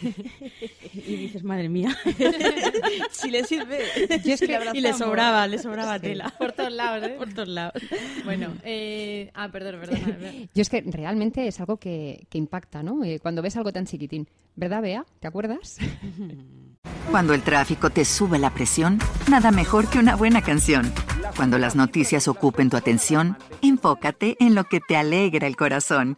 [0.93, 1.95] y dices, madre mía.
[3.11, 3.79] si le sirve.
[4.23, 6.01] Yo es que- y le sobraba, le sobraba Sí.
[6.01, 6.33] tela.
[6.37, 7.15] Por todos lados, ¿eh?
[7.17, 7.81] Por todos lados.
[8.25, 9.31] Bueno, eh...
[9.33, 9.99] ah, perdón, perdón.
[10.01, 10.49] perdón.
[10.53, 13.03] Yo es que realmente es algo que, que impacta, ¿no?
[13.03, 14.27] Eh, cuando ves algo tan chiquitín.
[14.55, 15.05] ¿Verdad, Bea?
[15.19, 15.77] ¿Te acuerdas?
[17.11, 20.91] Cuando el tráfico te sube la presión, nada mejor que una buena canción.
[21.35, 26.17] Cuando las noticias ocupen tu atención, enfócate en lo que te alegra el corazón.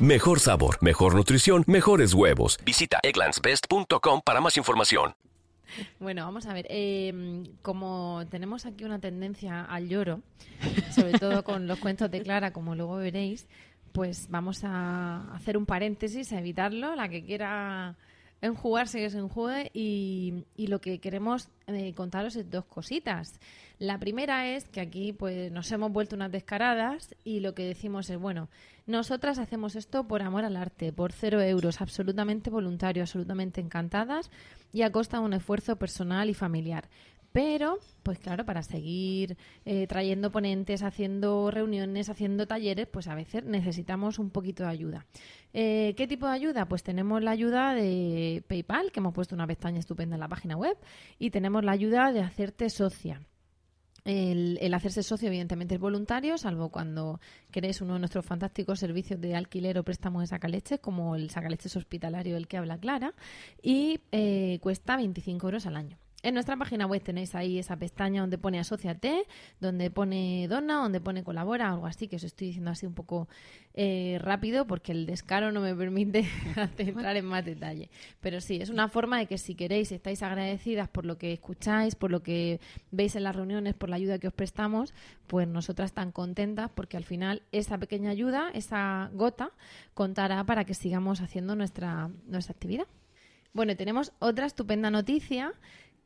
[0.00, 2.58] Mejor sabor, mejor nutrición, mejores huevos.
[2.64, 5.14] Visita egglandsbest.com para más información.
[6.00, 6.66] Bueno, vamos a ver.
[6.68, 10.20] eh, como tenemos aquí una tendencia al lloro,
[10.90, 13.46] sobre todo con los cuentos de Clara, como luego veréis,
[13.92, 16.96] pues vamos a hacer un paréntesis, a evitarlo.
[16.96, 17.96] La que quiera
[18.42, 19.70] enjugarse, que se enjugue.
[19.74, 23.38] Y, lo que queremos eh, contaros es dos cositas.
[23.78, 28.08] La primera es que aquí pues nos hemos vuelto unas descaradas y lo que decimos
[28.08, 28.48] es, bueno,
[28.86, 34.30] nosotras hacemos esto por amor al arte, por cero euros, absolutamente voluntario, absolutamente encantadas
[34.72, 36.88] y a costa de un esfuerzo personal y familiar.
[37.32, 43.42] Pero, pues claro, para seguir eh, trayendo ponentes, haciendo reuniones, haciendo talleres, pues a veces
[43.44, 45.06] necesitamos un poquito de ayuda.
[45.52, 46.68] Eh, ¿Qué tipo de ayuda?
[46.68, 50.56] Pues tenemos la ayuda de PayPal, que hemos puesto una pestaña estupenda en la página
[50.56, 50.76] web,
[51.18, 53.20] y tenemos la ayuda de hacerte socia.
[54.04, 59.18] El, el hacerse socio, evidentemente, es voluntario, salvo cuando queréis uno de nuestros fantásticos servicios
[59.20, 63.14] de alquiler o préstamo de sacaleches, como el sacaleches hospitalario del que habla Clara,
[63.62, 65.98] y eh, cuesta 25 euros al año.
[66.24, 69.26] En nuestra página web tenéis ahí esa pestaña donde pone asociate,
[69.60, 73.28] donde pone dona, donde pone colabora, algo así, que os estoy diciendo así un poco
[73.74, 76.26] eh, rápido porque el descaro no me permite
[76.78, 77.90] entrar en más detalle.
[78.22, 81.94] Pero sí, es una forma de que si queréis, estáis agradecidas por lo que escucháis,
[81.94, 82.58] por lo que
[82.90, 84.94] veis en las reuniones, por la ayuda que os prestamos,
[85.26, 89.50] pues nosotras tan contentas porque al final esa pequeña ayuda, esa gota,
[89.92, 92.86] contará para que sigamos haciendo nuestra, nuestra actividad.
[93.54, 95.52] Bueno, tenemos otra estupenda noticia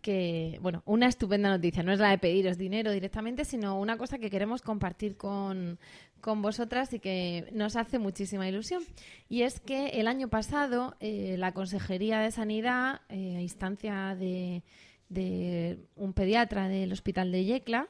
[0.01, 4.19] que, bueno, una estupenda noticia, no es la de pediros dinero directamente, sino una cosa
[4.19, 5.79] que queremos compartir con,
[6.21, 8.83] con vosotras y que nos hace muchísima ilusión.
[9.29, 14.63] Y es que el año pasado eh, la Consejería de Sanidad, eh, a instancia de,
[15.09, 17.89] de un pediatra del Hospital de Yecla,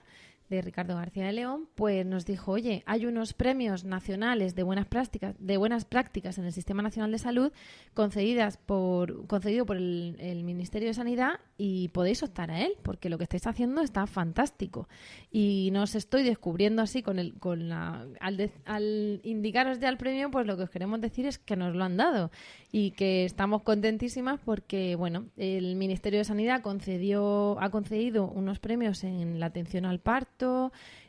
[0.48, 4.86] de Ricardo García de León, pues nos dijo, oye, hay unos premios nacionales de buenas
[4.86, 7.52] prácticas, de buenas prácticas en el Sistema Nacional de Salud
[7.94, 13.10] concedidas por, concedido por el, el Ministerio de Sanidad y podéis optar a él, porque
[13.10, 14.88] lo que estáis haciendo está fantástico.
[15.30, 20.30] Y no os estoy descubriendo así con el, con la, al, indicaros ya el premio,
[20.30, 22.30] pues lo que os queremos decir es que nos lo han dado
[22.70, 29.04] y que estamos contentísimas porque, bueno, el Ministerio de Sanidad concedió, ha concedido unos premios
[29.04, 30.37] en la atención al parto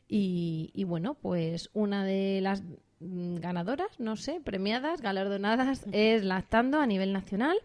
[0.07, 2.63] y, y, bueno, pues una de las
[2.99, 7.57] mm, ganadoras, no sé, premiadas, galardonadas, es Lactando a nivel nacional.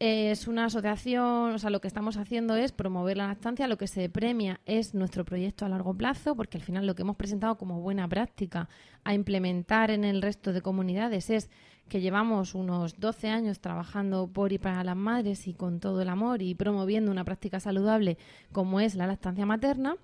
[0.00, 3.86] Es una asociación, o sea, lo que estamos haciendo es promover la lactancia, lo que
[3.86, 7.58] se premia es nuestro proyecto a largo plazo, porque al final lo que hemos presentado
[7.58, 8.70] como buena práctica
[9.04, 11.50] a implementar en el resto de comunidades es
[11.90, 16.08] que llevamos unos 12 años trabajando por y para las madres y con todo el
[16.08, 18.16] amor y promoviendo una práctica saludable
[18.52, 19.96] como es la lactancia materna.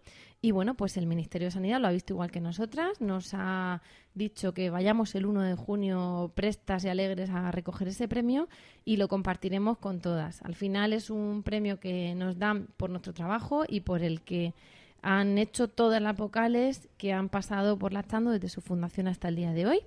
[0.46, 3.82] Y bueno, pues el Ministerio de Sanidad lo ha visto igual que nosotras, nos ha
[4.14, 8.48] dicho que vayamos el 1 de junio prestas y alegres a recoger ese premio
[8.84, 10.42] y lo compartiremos con todas.
[10.42, 14.54] Al final es un premio que nos dan por nuestro trabajo y por el que
[15.02, 19.34] han hecho todas las vocales que han pasado por Lactando desde su fundación hasta el
[19.34, 19.80] día de hoy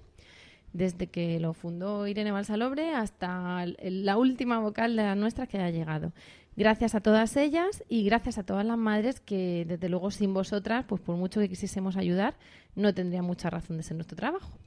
[0.73, 5.75] desde que lo fundó Irene Balsalobre hasta la última vocal de las nuestras que haya
[5.75, 6.13] llegado.
[6.55, 10.85] Gracias a todas ellas y gracias a todas las madres que, desde luego, sin vosotras,
[10.87, 12.35] pues por mucho que quisiésemos ayudar,
[12.75, 14.57] no tendría mucha razón de ser nuestro trabajo.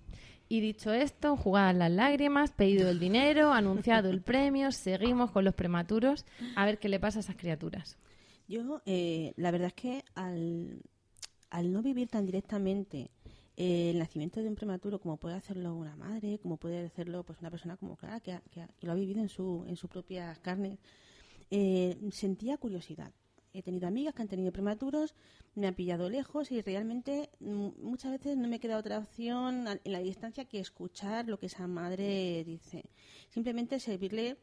[0.49, 5.55] Y dicho esto, jugadas las lágrimas, pedido el dinero, anunciado el premio, seguimos con los
[5.55, 6.25] prematuros,
[6.57, 7.99] a ver qué le pasa a esas criaturas.
[8.49, 10.83] Yo, eh, la verdad es que al,
[11.51, 13.11] al no vivir tan directamente
[13.57, 17.39] eh, el nacimiento de un prematuro como puede hacerlo una madre, como puede hacerlo pues
[17.41, 20.35] una persona como Clara, que, ha- que lo ha vivido en su, en su propia
[20.43, 20.79] carne,
[21.55, 23.13] eh, sentía curiosidad.
[23.53, 25.15] He tenido amigas que han tenido prematuros,
[25.55, 29.93] me han pillado lejos y realmente mm, muchas veces no me queda otra opción en
[29.93, 32.87] la distancia que escuchar lo que esa madre dice.
[33.29, 34.39] Simplemente servirle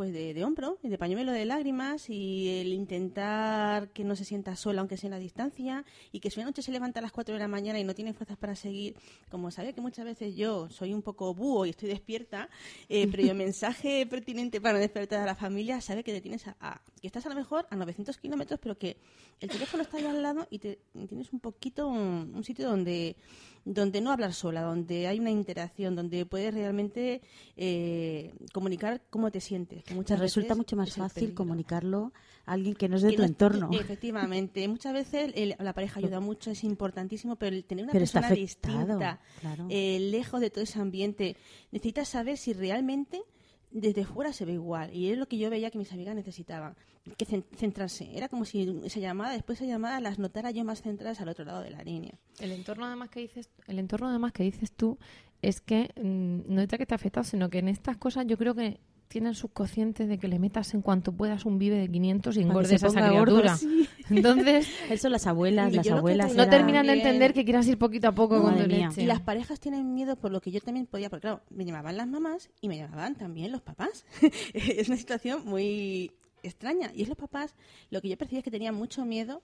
[0.00, 4.24] pues de, de hombro y de pañuelo de lágrimas y el intentar que no se
[4.24, 7.02] sienta sola aunque sea en la distancia y que si una noche se levanta a
[7.02, 8.96] las 4 de la mañana y no tiene fuerzas para seguir,
[9.30, 12.48] como sabe que muchas veces yo soy un poco búho y estoy despierta,
[12.88, 16.56] eh, pero el mensaje pertinente para despertar a la familia sabe que te tienes a,
[16.60, 18.96] a- que estás a lo mejor a 900 kilómetros pero que
[19.40, 23.16] el teléfono está ahí al lado y te, tienes un poquito un, un sitio donde
[23.62, 27.20] donde no hablar sola, donde hay una interacción, donde puedes realmente
[27.58, 29.84] eh, comunicar cómo te sientes.
[29.84, 32.12] que Te muchas resulta veces mucho más fácil comunicarlo
[32.46, 33.70] a alguien que no es de Que tu no- entorno.
[33.72, 38.00] Efectivamente, muchas veces el- la pareja ayuda mucho, es importantísimo, pero el tener una Pero
[38.02, 39.66] persona afectado, distinta, claro.
[39.68, 41.36] eh, lejos de todo ese ambiente,
[41.70, 43.20] necesitas saber si realmente
[43.70, 44.94] desde fuera se ve igual.
[44.94, 46.74] Y es lo que yo veía que mis amigas necesitaban,
[47.16, 48.16] que cen- centrarse.
[48.16, 51.44] Era como si esa llamada, después esa llamada, las notara yo más centradas al otro
[51.44, 52.14] lado de la línea.
[52.40, 54.98] El entorno además que dices, el entorno además que dices tú
[55.42, 58.36] es que mm, no es que te ha afectado, sino que en estas cosas yo
[58.36, 58.80] creo que
[59.10, 62.84] tienen subconsciente de que le metas en cuanto puedas un vive de 500 y engordes
[62.84, 63.56] a esa criatura.
[63.56, 63.88] sí.
[64.08, 66.34] Entonces, Eso las abuelas, las abuelas.
[66.34, 68.88] no terminan de entender que quieras ir poquito a poco con tu mía.
[68.88, 69.02] leche.
[69.02, 71.96] Y las parejas tienen miedo por lo que yo también podía, porque claro, me llamaban
[71.96, 74.04] las mamás y me llamaban también los papás.
[74.54, 76.12] es una situación muy
[76.44, 76.92] extraña.
[76.94, 77.56] Y es los papás,
[77.90, 79.42] lo que yo percibí es que tenían mucho miedo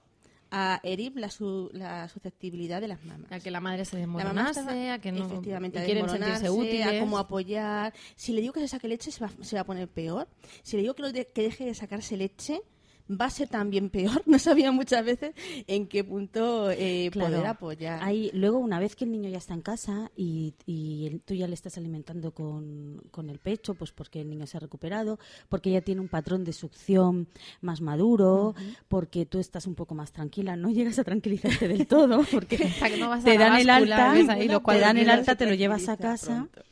[0.58, 3.30] a herir la, su- la susceptibilidad de las mamás.
[3.30, 6.86] A que la madre se mamá desmoronase, a que no efectivamente, a quieren sentirse útiles.
[6.86, 7.92] a cómo apoyar.
[8.14, 10.28] Si le digo que se saque leche, se va, se va a poner peor.
[10.62, 12.62] Si le digo que, lo de- que deje de sacarse leche,
[13.10, 14.22] va a ser también peor.
[14.26, 15.34] No sabía muchas veces
[15.66, 17.30] en qué punto eh, Claro.
[17.30, 18.02] poder apoyar.
[18.02, 21.46] Hay, luego, una vez que el niño ya está en casa y, y tú ya
[21.46, 25.70] le estás alimentando con, con el pecho, pues porque el niño se ha recuperado, porque
[25.70, 27.28] ya tiene un patrón de succión
[27.60, 28.54] más maduro,
[28.88, 32.58] porque tú estás un poco más tranquila, no llegas a tranquilizarte del todo, porque
[32.98, 35.96] no te dan el alta, ahí los te dan el alta, te lo llevas a
[35.96, 36.48] casa.
[36.52, 36.62] pronto.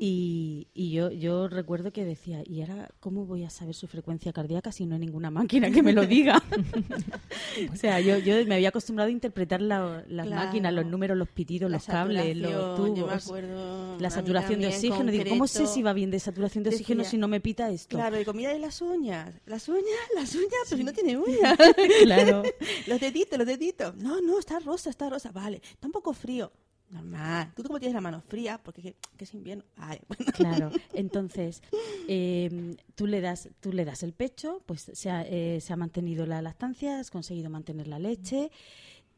[0.00, 4.32] Y, y yo, yo recuerdo que decía, ¿y ahora cómo voy a saber su frecuencia
[4.32, 6.42] cardíaca si no hay ninguna máquina que me lo diga?
[7.72, 10.44] o sea, yo, yo me había acostumbrado a interpretar la- las Claro.
[10.46, 14.10] máquinas, los números, los pitidos, La los cables, los saturación, yo me tubos, acuerdo, la
[14.10, 15.10] saturación de oxígeno.
[15.12, 17.70] Digo, ¿cómo sé si va bien de saturación de oxígeno decía, si no me pita
[17.70, 17.96] esto?
[17.96, 19.34] Claro, y comida de las uñas.
[19.46, 21.56] Las uñas, las uñas, pero si no tiene uñas.
[22.02, 22.42] Claro.
[22.86, 23.96] los deditos, los deditos.
[23.96, 25.30] No, no, está rosa, está rosa.
[25.32, 26.50] Vale, está un poco frío.
[26.90, 27.52] Normal.
[27.54, 28.60] ¿Tú cómo tienes la mano fría?
[28.62, 29.64] Porque que, que es invierno.
[30.08, 30.32] Bueno.
[30.34, 31.62] Claro, entonces
[32.08, 35.76] eh, tú le das tú le das el pecho, pues se ha, eh, se ha
[35.76, 38.50] mantenido la lactancia, has conseguido mantener la leche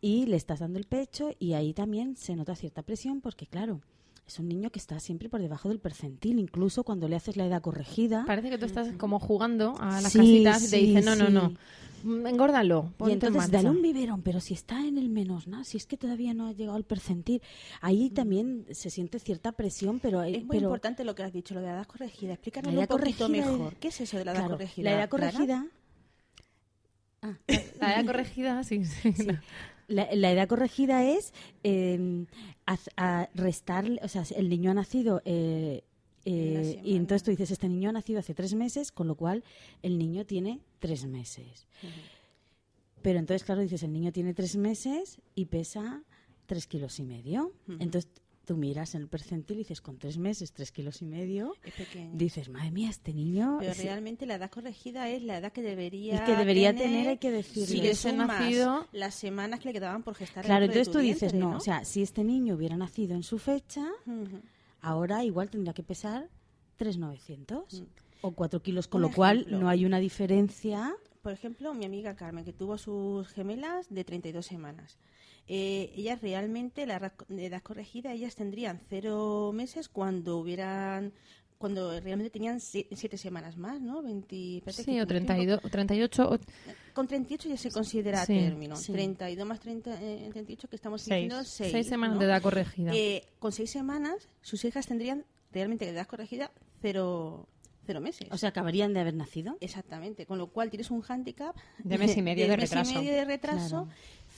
[0.00, 3.80] y le estás dando el pecho y ahí también se nota cierta presión porque claro
[4.26, 7.44] es un niño que está siempre por debajo del percentil, incluso cuando le haces la
[7.46, 8.24] edad corregida.
[8.26, 11.26] Parece que tú estás como jugando a las Sí, casitas y te dicen, no, no,
[11.26, 11.32] sí.
[11.32, 11.54] no,
[12.04, 13.52] engórdalo, Y en entonces marcha".
[13.58, 15.64] dale un biberón, pero si está en el menos, ¿no?
[15.64, 17.40] Si es que todavía no ha llegado al percentil,
[17.80, 21.54] ahí también se siente cierta presión, pero Es muy pero, importante lo que has dicho,
[21.54, 22.32] lo de la edad corregida.
[22.34, 23.76] Explícanos La un edad poquito corregida es- mejor.
[23.76, 24.90] ¿Qué es eso de la edad claro, corregida?
[24.90, 25.66] La edad corregida
[27.24, 27.36] Ah,
[27.80, 29.12] La edad corregida, sí, sí.
[29.12, 29.28] Sí.
[29.88, 31.32] La, la edad corregida es
[31.64, 32.24] eh,
[32.96, 35.84] a restar, o sea, el niño ha nacido eh,
[36.24, 39.42] eh, y entonces tú dices, este niño ha nacido hace tres meses, con lo cual
[39.82, 41.66] el niño tiene tres meses.
[43.02, 46.02] Pero entonces, claro, dices, el niño tiene tres meses y pesa
[46.46, 47.52] tres kilos y medio.
[47.80, 48.08] Entonces
[48.44, 51.74] tú miras en el percentil y dices, con tres meses, tres kilos y medio, Es
[51.74, 52.10] pequeño.
[52.14, 53.56] dices, madre mía, este niño...
[53.60, 57.08] Pero es- realmente la edad corregida es la edad que debería El que debería tener,
[57.08, 57.66] hay que decirlo.
[57.68, 61.38] Si hubiese nacido- las semanas que le quedaban por gestar Claro, entonces tú dices, vientre,
[61.52, 63.86] no, o sea, si este niño hubiera nacido en su fecha.
[64.82, 66.28] Ahora igual tendría que pesar
[66.76, 67.84] 3,900 Mm.
[68.22, 70.94] o 4 kilos, con lo cual no hay una diferencia.
[71.22, 74.98] Por ejemplo, mi amiga Carmen, que tuvo sus gemelas de 32 semanas.
[75.48, 81.12] Eh, ellas realmente, la edad corregida, ellas tendrían cero meses cuando hubieran
[81.62, 84.02] cuando realmente tenían si- siete semanas más, ¿no?
[84.02, 86.38] 20, espérate, Sí, que o tengo 32, 38, o-
[86.92, 88.74] Con 38 ya se considera Sí, término.
[88.74, 88.90] sí.
[88.92, 91.22] 32 más 30, eh, 38, que estamos Seis.
[91.22, 91.70] diciendo 6.
[91.72, 92.90] seis semanas de edad corregida.
[92.92, 97.46] Eh, con seis semanas, sus hijas tendrían realmente de edad corregida cero,
[97.86, 98.26] cero meses.
[98.32, 99.56] O sea, acabarían de haber nacido.
[99.60, 102.94] Exactamente, con lo cual tienes un hándicap De mes y medio de mes y retraso.
[102.98, 103.88] medio de retraso Claro.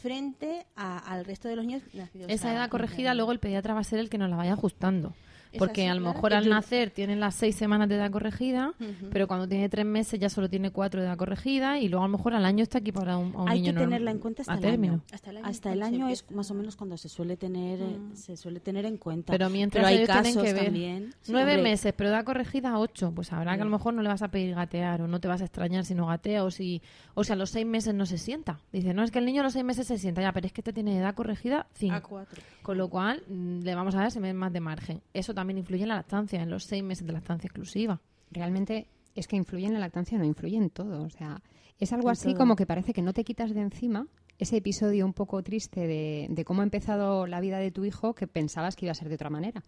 [0.03, 2.31] frente a- al resto de los niños nacidos.
[2.31, 5.15] Esa edad corregida, luego el pediatra va a ser el que nos la vaya ajustando.
[5.59, 6.15] Porque así, a lo claro.
[6.15, 8.73] mejor al Yo- nacer tienen las seis semanas de edad corregida,
[9.11, 12.09] pero cuando tiene tres meses ya solo tiene cuatro de edad corregida y luego a
[12.09, 14.19] lo mejor al año está aquí para un, a un Hay niño que tenerla en
[14.19, 14.93] cuenta hasta a el término.
[14.95, 15.03] año.
[15.13, 17.37] Hasta el año, Hasta el cuando se año es más o menos cuando se suele
[17.37, 18.15] tener Mm.
[18.15, 19.33] se suele tener en cuenta.
[19.33, 21.15] Pero mientras hay ellos tienen casos que ver también.
[21.29, 24.09] nueve Hombre, meses, pero edad corregida ocho, pues habrá que a lo mejor no le
[24.09, 26.83] vas a pedir gatear o no te vas a extrañar si no gatea o si,
[27.15, 28.59] o si a los seis meses no se sienta.
[28.73, 30.53] Dice, no, es que el niño a los seis meses se sienta, ya, pero es
[30.53, 32.01] que este tiene edad corregida a cinco.
[32.09, 32.43] cuatro.
[32.63, 35.01] Con lo cual, mm, le vamos a dar ese mes más de margen.
[35.13, 38.01] Eso también influye en la lactancia, en los seis meses de lactancia exclusiva.
[38.31, 41.03] Realmente es que influye en la lactancia, no influye en todo.
[41.03, 41.41] O sea,
[41.79, 42.39] es algo En así todo.
[42.39, 44.07] como que parece que no te quitas de encima
[44.39, 48.15] ese episodio un poco triste de, de cómo ha empezado la vida de tu hijo
[48.15, 49.63] que pensabas que iba a ser de otra manera.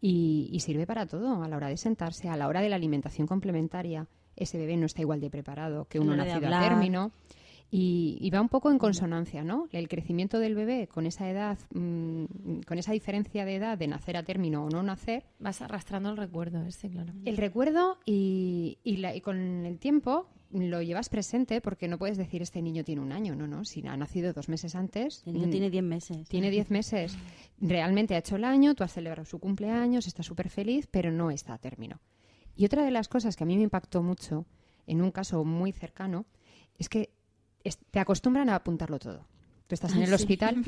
[0.00, 2.76] Y, y sirve para todo, a la hora de sentarse, a la hora de la
[2.76, 4.06] alimentación complementaria.
[4.36, 7.12] Ese bebé no está igual de preparado que uno nacido a término.
[7.72, 9.68] Y, y va un poco en consonancia, ¿no?
[9.70, 14.16] El crecimiento del bebé con esa edad, mm, con esa diferencia de edad de nacer
[14.16, 17.12] a término o no nacer, Vas arrastrando el recuerdo ese, claro.
[17.24, 22.16] el recuerdo y, y la- y con el tiempo lo llevas presente porque no puedes
[22.18, 25.34] decir este niño tiene un año, no, no, si ha nacido dos meses antes, El
[25.34, 26.28] niño mm, tiene 10 meses.
[26.28, 27.16] tiene diez meses,
[27.60, 31.30] realmente ha hecho el año, tú has celebrado su cumpleaños, está súper feliz, pero no
[31.30, 32.00] está a término.
[32.56, 34.44] Y otra de las cosas que a mí me impactó mucho
[34.88, 36.26] en un caso muy cercano
[36.78, 37.10] es que
[37.90, 39.26] te acostumbran a apuntarlo todo.
[39.66, 40.14] Tú estás en Ah, el sí.
[40.14, 40.64] hospital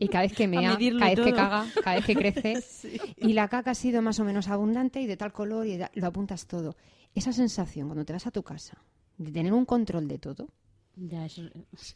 [0.00, 3.00] y cada vez que mea, cada vez que caga, cada vez que crece.
[3.16, 6.06] Y la caca ha sido más o menos abundante y de tal color y lo
[6.06, 6.76] apuntas todo.
[7.14, 8.82] Esa sensación cuando te vas a tu casa
[9.18, 10.48] de tener un control de todo,
[10.96, 11.42] Ya, eso-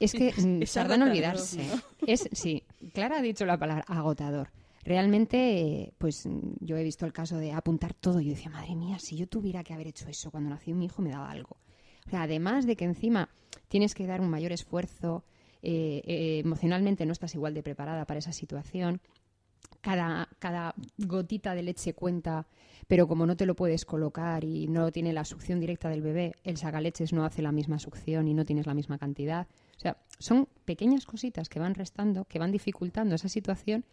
[0.01, 1.67] es que mm, Es tarda en olvidarse.
[1.67, 1.83] ¿no?
[2.07, 2.63] Es, sí,
[2.93, 4.51] Clara ha dicho la palabra agotador.
[4.85, 6.29] Realmente, pues
[6.61, 8.21] yo he visto el caso de apuntar todo.
[8.21, 11.03] Yo decía, madre mía, si yo tuviera que haber hecho eso cuando nació mi hijo,
[11.03, 11.57] me daba algo.
[12.09, 13.29] O sea, además de que encima
[13.69, 15.25] tienes que dar un mayor esfuerzo,
[15.61, 19.03] eh, eh, emocionalmente no estás igual de preparada para esa situación.
[19.83, 22.47] Cada, cada gotita de leche cuenta,
[22.87, 26.35] pero como no te lo puedes colocar y no tiene la succión directa del bebé,
[26.45, 29.47] el sacaleches no hace la misma succión y no tienes la misma cantidad.
[29.77, 33.85] O sea, son pequeñas cositas que van restando, que van dificultando esa situación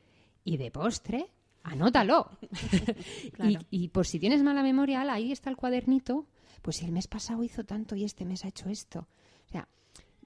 [0.45, 1.25] y de postre,
[1.63, 2.29] anótalo.
[3.33, 3.59] Claro.
[3.69, 6.25] y, y por si tienes mala memoria, ala, ahí está el cuadernito,
[6.65, 9.07] pues si el mes pasado hizo tanto y este mes ha hecho esto.
[9.53, 9.63] O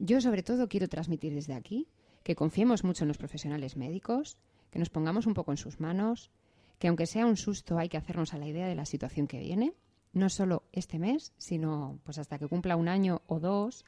[0.02, 1.90] yo sobre todo quiero transmitir desde aquí
[2.24, 4.38] que confiemos mucho en los profesionales médicos,
[4.72, 6.32] que nos pongamos un poco en sus manos,
[6.80, 9.40] que aunque sea un susto hay que hacernos a la idea de la situación que
[9.40, 9.74] viene,
[10.14, 13.84] no solo este mes, sino pues hasta que cumpla un año o dos,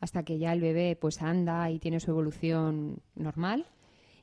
[0.00, 3.64] hasta que ya el bebé pues anda y tiene su evolución normal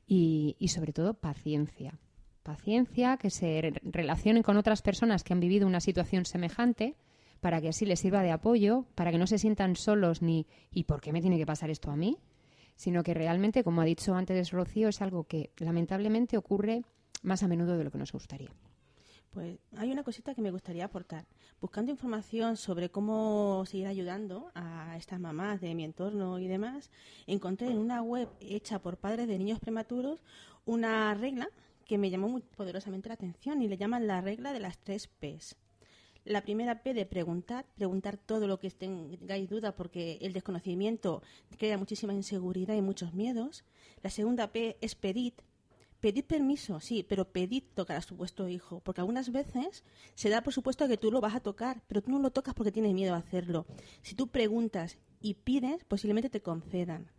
[0.06, 1.98] y, y sobre todo paciencia.
[2.44, 6.96] Paciencia, que se re- relacionen con otras personas que han vivido una situación semejante
[7.42, 10.86] para que así les sirva de apoyo, para que no se sientan solos ni ¿y
[10.86, 12.18] por qué me tiene que pasar esto a mí?
[12.76, 16.84] Sino que realmente, como ha dicho antes Rocío, es algo que lamentablemente ocurre
[17.24, 18.52] más a menudo de lo que nos gustaría.
[19.32, 21.26] Pues hay una cosita que me gustaría aportar.
[21.60, 26.92] Buscando información sobre cómo seguir ayudando a estas mamás de mi entorno y demás,
[27.28, 30.22] encontré en una web hecha por padres de niños prematuros
[30.66, 31.48] una regla
[31.86, 35.08] que me llamó muy poderosamente la atención y le llaman la regla de las tres
[35.08, 35.56] Ps.
[36.24, 41.24] La primera P de preguntar, preguntar todo lo que tengáis duda porque el desconocimiento
[41.58, 43.64] crea muchísima inseguridad y muchos miedos.
[44.04, 45.34] La segunda P es pedir,
[46.02, 49.84] Pedid permiso, sí, pero pedid tocar a su vuestro hijo, porque algunas veces
[50.16, 52.56] se da por supuesto que tú lo vas a tocar, pero tú no lo tocas
[52.56, 53.68] porque tienes miedo a hacerlo.
[54.02, 57.12] Si tú preguntas y pides, posiblemente te concedan.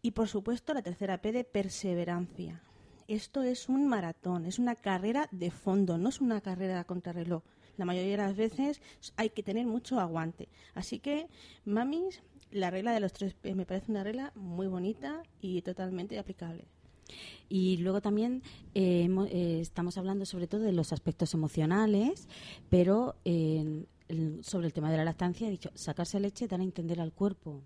[0.00, 2.62] Y por supuesto la tercera P de perseverancia.
[3.06, 7.42] Esto es un maratón, es una carrera de fondo, no es una carrera a contrarreloj.
[7.78, 8.80] La mayoría de las veces
[9.16, 10.48] hay que tener mucho aguante.
[10.74, 11.28] Así que,
[11.64, 12.20] mamis,
[12.50, 16.66] la regla de los tres me parece una regla muy bonita y totalmente aplicable.
[17.48, 18.42] Y luego también
[18.74, 22.28] eh, eh, estamos hablando sobre todo de los aspectos emocionales,
[22.70, 23.84] pero eh,
[24.42, 27.62] sobre el tema de la lactancia he dicho, sacarse leche, dar a entender al cuerpo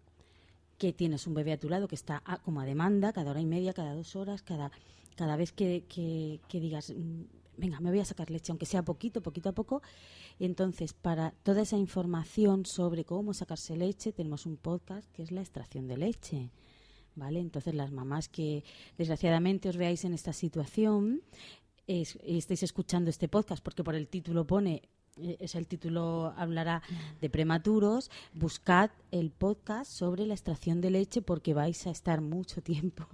[0.79, 3.41] que tienes un bebé a tu lado que está a- como a demanda, cada hora
[3.41, 4.71] y media, cada dos horas, cada,
[5.17, 7.23] cada vez que, que- que digas, "Mm,
[7.57, 9.83] venga, me voy a sacar leche, aunque sea poquito, poquito a poco.
[10.39, 15.41] Entonces, para toda esa información sobre cómo sacarse leche, tenemos un podcast que es la
[15.41, 16.51] extracción de leche.
[17.15, 17.41] ¿Vale?
[17.41, 18.63] Entonces, las mamás que
[18.99, 21.23] desgraciadamente os veáis en esta situación,
[21.87, 24.83] es- estéis escuchando este podcast, porque por el título pone,
[25.19, 26.83] eh, es el título hablará
[27.23, 32.61] de prematuros, buscad el podcast sobre la extracción de leche porque vais a estar mucho
[32.61, 33.07] tiempo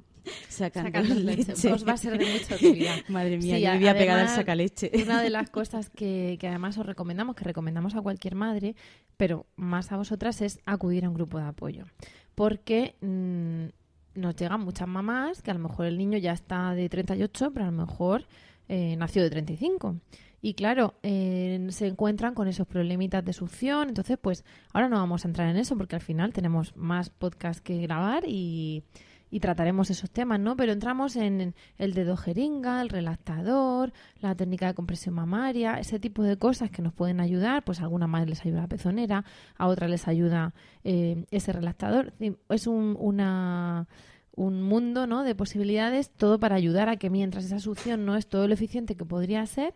[0.49, 1.53] sacando, Sacando leche.
[1.53, 1.73] leche.
[1.73, 2.97] Os va a ser de mucha utilidad.
[3.09, 4.91] Madre mía, Sí, yo me voy a pegar al sacaleche.
[5.03, 8.75] Una de las cosas que, que además os recomendamos, que recomendamos a cualquier madre,
[9.17, 11.85] pero más a vosotras, es acudir a un grupo de apoyo.
[12.35, 16.89] Porque mm, nos llegan muchas mamás que a lo mejor el niño ya está de
[16.89, 18.27] 38, pero a lo mejor
[18.69, 19.97] eh, nació de 35.
[20.45, 23.89] Y claro, eh, se encuentran con esos problemitas de succión.
[23.89, 27.61] Entonces, pues ahora no vamos a entrar en eso porque al final tenemos más podcast
[27.61, 28.83] que grabar y,
[29.33, 30.57] y trataremos esos temas, ¿no?
[30.57, 36.23] Pero entramos en el dedo jeringa, el relactador, la técnica de compresión mamaria, ese tipo
[36.23, 37.65] de cosas que nos pueden ayudar.
[37.65, 39.25] Pues a algunas más les ayuda la pezonera,
[39.57, 40.53] a otras les ayuda
[40.85, 42.13] eh, ese relactador.
[42.51, 43.89] Es un, una
[44.37, 45.25] un mundo ¿no?
[45.25, 48.97] de posibilidades, todo para ayudar a que mientras esa succión no es todo lo eficiente
[48.97, 49.75] que podría ser,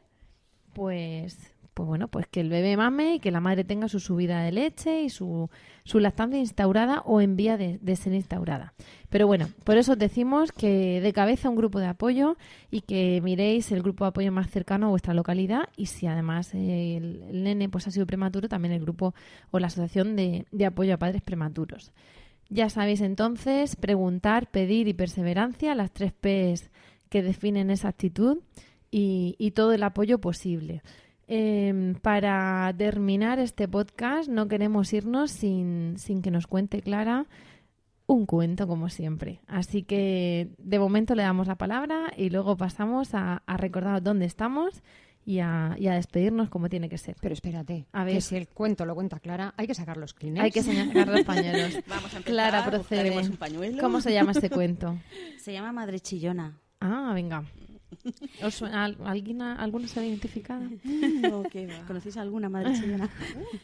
[0.74, 4.42] pues, pues bueno, pues que el bebé mame y que la madre tenga su subida
[4.42, 5.48] de leche y su,
[5.84, 8.74] su lactancia instaurada o en vía de ser instaurada.
[9.10, 12.36] Pero bueno, por eso os decimos que de cabeza un grupo de apoyo
[12.70, 16.54] y que miréis el grupo de apoyo más cercano a vuestra localidad y si además
[16.54, 19.14] eh, el, nene pues ha sido prematuro, también el grupo
[19.50, 21.92] o la asociación de, de apoyo a padres prematuros.
[22.48, 26.70] Ya sabéis entonces, preguntar, pedir y perseverancia, las tres P's
[27.08, 28.38] que definen esa actitud
[28.90, 30.82] y, todo el apoyo posible.
[31.28, 37.26] Eh, para terminar este podcast, no queremos irnos sin, sin que nos cuente Clara
[38.06, 39.40] un cuento, como siempre.
[39.46, 44.26] Así que de momento le damos la palabra y luego pasamos a, a recordar dónde
[44.26, 44.82] estamos
[45.24, 47.16] y a, y a despedirnos como tiene que ser.
[47.20, 48.14] Pero espérate, A ver.
[48.14, 50.44] que si el cuento lo cuenta Clara, hay que sacar los Kleenex.
[50.44, 51.74] Hay que sacar los pañuelos.
[51.88, 53.02] Vamos a empezar, Clara procede.
[53.10, 53.82] buscaremos un pañuelo.
[53.82, 54.96] ¿Cómo se llama este cuento?
[55.38, 56.60] Se llama Madre Chillona.
[56.80, 57.44] Ah, venga.
[58.44, 60.18] ¿Os suena al- ¿Alguna, ¿Alguna se?
[61.22, 61.86] No, qué va.
[61.86, 63.08] ¿Conocéis alguna madre chillona?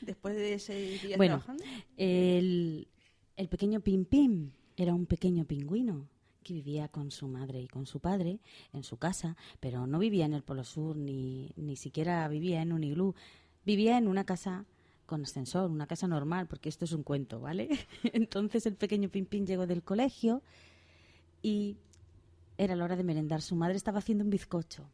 [0.00, 1.64] Después de ese día Bueno, trabajando.
[1.96, 2.88] El,
[3.36, 6.08] el pequeño Pim Pim era un pequeño pingüino
[6.42, 8.40] que vivía con su madre y con su padre
[8.72, 12.72] en su casa, pero no vivía en el Polo Sur ni, ni siquiera vivía en
[12.72, 13.14] un iglú.
[13.64, 14.64] Vivía en una casa
[15.06, 17.68] con ascensor, una casa normal, porque esto es un cuento, ¿vale?
[18.12, 20.42] Entonces el pequeño Pim Pim llegó del colegio
[21.42, 21.76] y
[22.58, 23.42] era la hora de merendar.
[23.42, 24.88] Su madre estaba haciendo un bizcocho.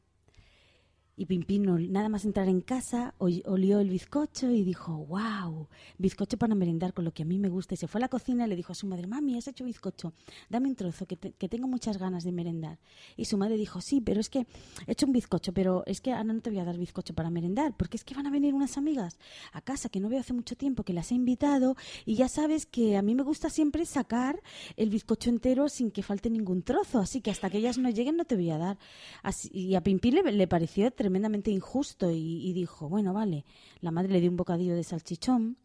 [1.20, 5.66] Y Pimpín, nada más entrar en casa, olió el bizcocho y dijo, wow,
[5.98, 7.74] bizcocho para merendar con lo que a mí me gusta.
[7.74, 9.64] Y se fue a la cocina y le dijo a su madre, mami, has hecho
[9.64, 10.12] bizcocho,
[10.48, 12.78] dame un trozo, que, que tengo muchas ganas de merendar.
[13.16, 14.46] Y su madre dijo, sí, pero es que
[14.86, 17.30] he hecho un bizcocho, pero es que ahora no te voy a dar bizcocho para
[17.30, 19.18] merendar, porque es que van a venir unas amigas
[19.52, 21.74] a casa que no veo hace mucho tiempo, que las he invitado,
[22.06, 24.40] y ya sabes que a mí me gusta siempre sacar
[24.76, 28.16] el bizcocho entero sin que falte ningún trozo, así que hasta que ellas no lleguen
[28.16, 28.78] no te voy a dar.
[29.24, 33.46] Así- y a Pimpín le, le pareció tremendamente injusto y, dijo, bueno, vale,
[33.80, 35.56] la madre le dio un bocadillo de salchichón.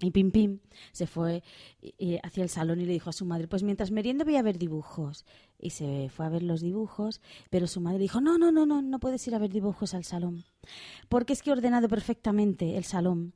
[0.00, 0.60] Y Pim Pim
[0.92, 1.42] se fue
[1.82, 4.42] eh, hacia el salón y le dijo a su madre, pues mientras meriendo voy a
[4.42, 5.26] ver dibujos.
[5.58, 7.20] Y se fue a ver los dibujos,
[7.50, 10.04] pero su madre dijo, no, no, no, no, no puedes ir a ver dibujos al
[10.04, 10.44] salón.
[11.10, 13.34] Porque es que he ordenado perfectamente el salón.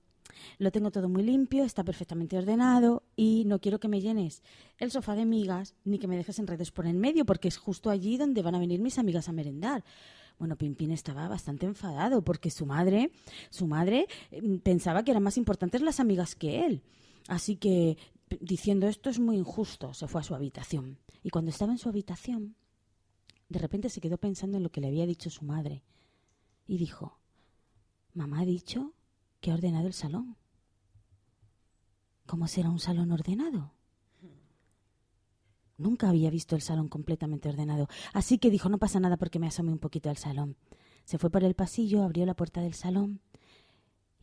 [0.56, 4.42] Lo tengo todo muy limpio, está perfectamente ordenado y no quiero que me llenes
[4.78, 7.90] el sofá de migas ni que me dejes enredos por en medio, porque es justo
[7.90, 9.84] allí donde van a venir mis amigas a merendar.
[10.38, 13.12] Bueno, Pimpín estaba bastante enfadado porque su madre,
[13.50, 16.82] su madre eh, pensaba que eran más importantes las amigas que él.
[17.28, 17.96] Así que,
[18.40, 20.98] diciendo esto es muy injusto, se fue a su habitación.
[21.22, 22.56] Y cuando estaba en su habitación,
[23.48, 25.82] de repente se quedó pensando en lo que le había dicho su madre.
[26.66, 27.18] Y dijo,
[28.14, 28.94] mamá ha dicho
[29.40, 30.36] que ha ordenado el salón.
[32.26, 33.74] ¿Cómo será un salón ordenado?
[35.78, 39.46] Nunca había visto el salón completamente ordenado, así que dijo no pasa nada porque me
[39.46, 40.56] asomé un poquito al salón.
[41.04, 43.20] Se fue por el pasillo, abrió la puerta del salón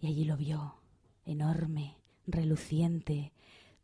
[0.02, 0.76] y allí lo vio,
[1.26, 3.34] enorme, reluciente,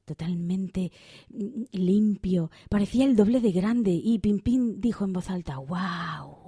[0.06, 0.92] totalmente
[1.30, 6.46] mm, limpio, parecía el doble de grande y Pimpín dijo en voz alta, ¡Wow!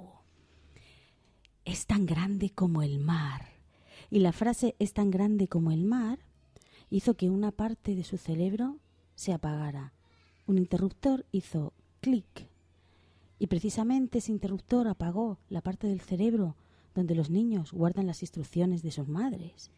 [1.64, 3.58] Es tan grande como el mar.
[4.10, 6.20] Y la frase es tan grande como el mar
[6.88, 8.78] hizo que una parte de su cerebro
[9.14, 9.92] se apagara.
[10.48, 12.48] Un interruptor hizo clic.
[13.38, 16.56] Y precisamente ese interruptor apagó la parte del cerebro
[16.94, 19.70] donde los niños guardan las instrucciones de sus madres.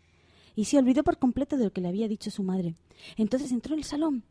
[0.55, 2.77] Y se olvidó por completo de lo que le había dicho su madre.
[3.17, 4.23] Entonces entró en el salón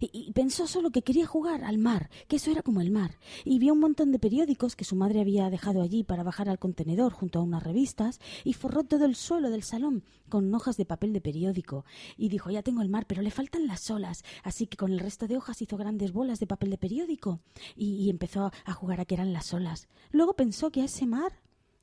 [0.00, 3.18] y, pensó solo que quería jugar al mar, que eso era como el mar.
[3.44, 6.58] Y vio un montón de periódicos que su madre había dejado allí para bajar al
[6.58, 10.84] contenedor junto a unas revistas y forró todo el suelo del salón con hojas de
[10.84, 11.84] papel de periódico.
[12.16, 14.24] Y dijo, ya tengo el mar, pero le faltan las olas.
[14.42, 17.40] Así que con el resto de hojas hizo grandes bolas de papel de periódico
[17.76, 19.88] y, y empezó a jugar a que eran las olas.
[20.10, 21.32] Luego pensó que a ese mar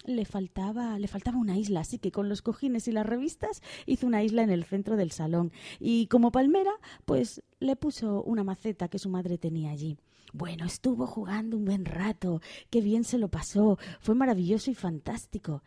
[0.05, 4.07] le faltaba, le faltaba una isla, así que con los cojines y las revistas hizo
[4.07, 5.51] una isla en el centro del salón.
[5.79, 6.71] Y como palmera,
[7.05, 9.97] pues le puso una maceta que su madre tenía allí.
[10.33, 15.63] Bueno, estuvo jugando un buen rato, qué bien se lo pasó, fue maravilloso y fantástico.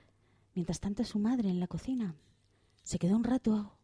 [0.55, 2.14] Mientras tanto su madre en la cocina
[2.82, 3.78] se quedó un rato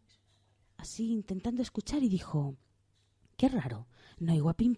[0.77, 2.57] así intentando escuchar y dijo,
[3.37, 3.87] qué raro,
[4.19, 4.75] no oigo a Pim.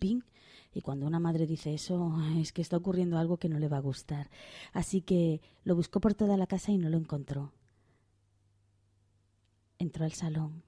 [0.72, 3.78] Y cuando una madre dice eso, es que está ocurriendo algo que no le va
[3.78, 4.30] a gustar.
[4.72, 7.52] Así que lo buscó por toda la casa y no lo encontró.
[9.78, 10.62] Entró al salón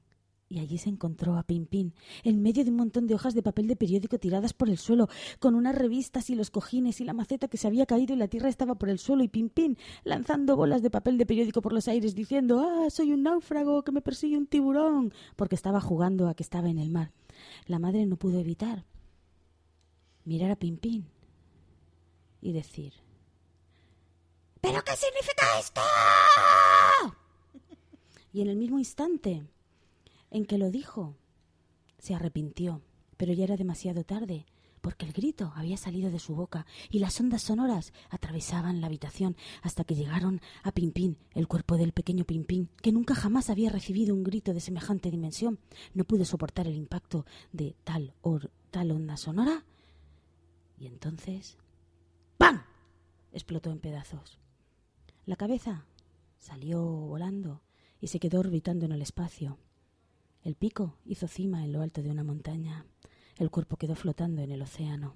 [0.48, 1.92] y allí se encontró a Pimpín,
[2.24, 5.08] en medio de un montón de hojas de papel de periódico tiradas por el suelo,
[5.38, 8.28] con unas revistas y los cojines y la maceta que se había caído y la
[8.28, 11.88] tierra estaba por el suelo, y Pimpín lanzando bolas de papel de periódico por los
[11.88, 16.34] aires, diciendo Ah, soy un náufrago, que me persigue un tiburón, porque estaba jugando a
[16.34, 17.12] que estaba en el mar.
[17.66, 18.84] La madre no pudo evitar
[20.24, 21.08] mirar a Pimpín
[22.40, 22.92] y decir
[24.60, 25.80] ¿Pero qué significa esto?
[28.32, 29.46] Y en el mismo instante
[30.30, 31.16] en que lo dijo,
[31.98, 32.82] se arrepintió,
[33.16, 34.44] pero ya era demasiado tarde,
[34.88, 39.36] porque el grito había salido de su boca y las ondas sonoras atravesaban la habitación
[39.60, 44.14] hasta que llegaron a Pimpín, el cuerpo del pequeño Pimpín, que nunca jamás había recibido
[44.14, 45.58] un grito de semejante dimensión.
[45.92, 49.62] No pudo soportar el impacto de tal, or, tal onda sonora.
[50.78, 51.58] Y entonces...
[52.38, 52.62] ¡Pam!
[53.30, 54.38] explotó en pedazos.
[55.26, 55.84] La cabeza
[56.38, 57.60] salió volando
[58.00, 59.58] y se quedó orbitando en el espacio.
[60.44, 62.86] El pico hizo cima en lo alto de una montaña.
[63.38, 65.14] El cuerpo quedó flotando en el océano.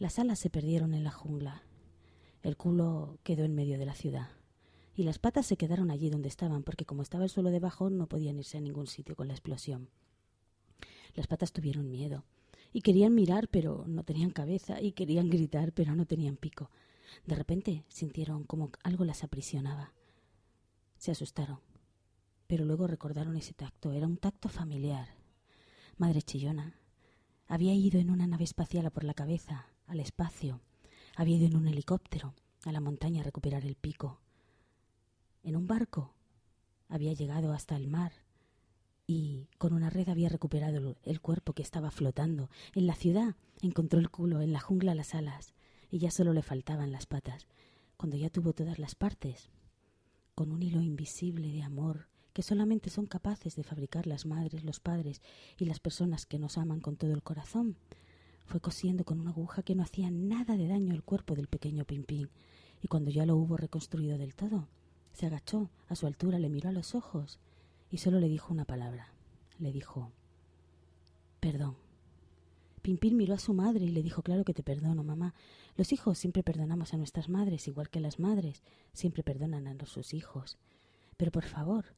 [0.00, 1.62] Las alas se perdieron en la jungla.
[2.42, 4.30] El culo quedó en medio de la ciudad.
[4.96, 8.08] Y las patas se quedaron allí donde estaban, porque como estaba el suelo debajo, no
[8.08, 9.90] podían irse a ningún sitio con la explosión.
[11.14, 12.24] Las patas tuvieron miedo
[12.72, 16.72] y querían mirar pero no tenían cabeza y querían gritar pero no tenían pico.
[17.26, 19.92] De repente sintieron como algo las aprisionaba.
[20.98, 21.60] Se asustaron,
[22.48, 23.92] pero luego recordaron ese tacto.
[23.92, 25.10] Era un tacto familiar.
[25.96, 26.74] Madre chillona.
[27.46, 30.60] Había ido en una nave espacial a por la cabeza, al espacio.
[31.16, 32.34] Había ido en un helicóptero,
[32.64, 34.20] a la montaña a recuperar el pico.
[35.42, 36.14] En un barco.
[36.88, 38.12] Había llegado hasta el mar
[39.06, 42.50] y con una red había recuperado el cuerpo que estaba flotando.
[42.74, 45.54] En la ciudad encontró el culo, en la jungla las alas
[45.90, 47.46] y ya solo le faltaban las patas.
[47.96, 49.50] Cuando ya tuvo todas las partes,
[50.34, 54.80] con un hilo invisible de amor que solamente son capaces de fabricar las madres, los
[54.80, 55.22] padres
[55.56, 57.76] y las personas que nos aman con todo el corazón,
[58.44, 61.84] fue cosiendo con una aguja que no hacía nada de daño al cuerpo del pequeño
[61.86, 62.28] Pimpín,
[62.82, 64.68] y cuando ya lo hubo reconstruido del todo,
[65.14, 67.38] se agachó a su altura, le miró a los ojos
[67.90, 69.12] y solo le dijo una palabra.
[69.58, 70.10] Le dijo,
[71.40, 71.76] perdón.
[72.82, 75.34] Pimpín miró a su madre y le dijo, claro que te perdono, mamá.
[75.76, 78.62] Los hijos siempre perdonamos a nuestras madres, igual que las madres
[78.92, 80.58] siempre perdonan a sus hijos.
[81.16, 81.94] Pero por favor,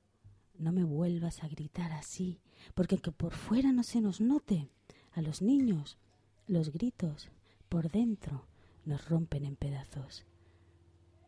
[0.58, 2.40] no me vuelvas a gritar así,
[2.74, 4.68] porque aunque por fuera no se nos note,
[5.12, 5.98] a los niños
[6.46, 7.30] los gritos
[7.68, 8.46] por dentro
[8.84, 10.24] nos rompen en pedazos.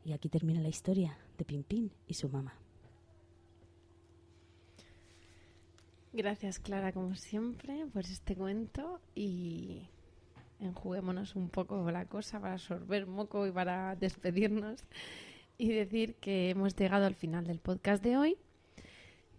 [0.05, 2.55] Y aquí termina la historia de Pimpín y su mamá.
[6.13, 9.89] Gracias, Clara, como siempre, por este cuento y
[10.61, 14.85] enjuguémonos un poco la cosa para absorber moco y para despedirnos
[15.59, 18.39] y decir que hemos llegado al final del podcast de hoy.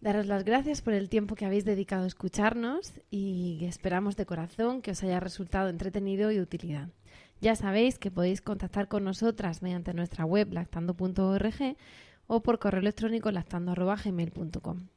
[0.02, 4.82] Daros las gracias por el tiempo que habéis dedicado a escucharnos y esperamos de corazón
[4.82, 6.88] que os haya resultado entretenido y de utilidad.
[7.42, 11.76] Ya sabéis que podéis contactar con nosotras mediante nuestra web lactando.org
[12.28, 14.88] o por correo electrónico lactando.gmail.com.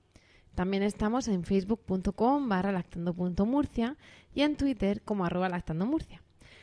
[0.54, 3.96] También estamos en facebook.com barra lactando.murcia
[4.36, 6.22] y en Twitter como arroba lactandomurcia.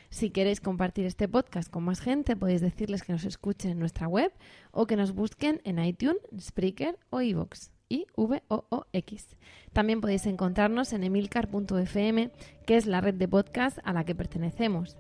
[0.10, 4.08] Si queréis compartir este podcast con más gente, podéis decirles que nos escuchen en nuestra
[4.08, 4.32] web
[4.72, 9.36] o que nos busquen en iTunes, Spreaker o iVoox y v o, -O x
[9.74, 12.32] También podéis encontrarnos en emilcar.fm,
[12.66, 14.98] que es la red de podcast a la que pertenecemos.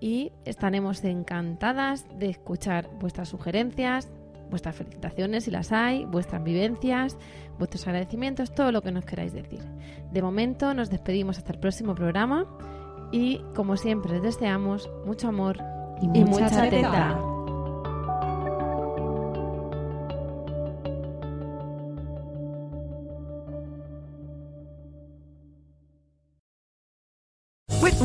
[0.00, 4.10] Y estaremos encantadas de escuchar vuestras sugerencias,
[4.48, 7.18] vuestras felicitaciones si las hay, vuestras vivencias,
[7.58, 9.60] vuestros agradecimientos, todo lo que nos queráis decir.
[10.10, 12.46] De momento nos despedimos hasta el próximo programa
[13.12, 15.58] y como siempre les deseamos mucho amor
[16.00, 17.20] y, mucha, teta.
[17.22, 17.39] With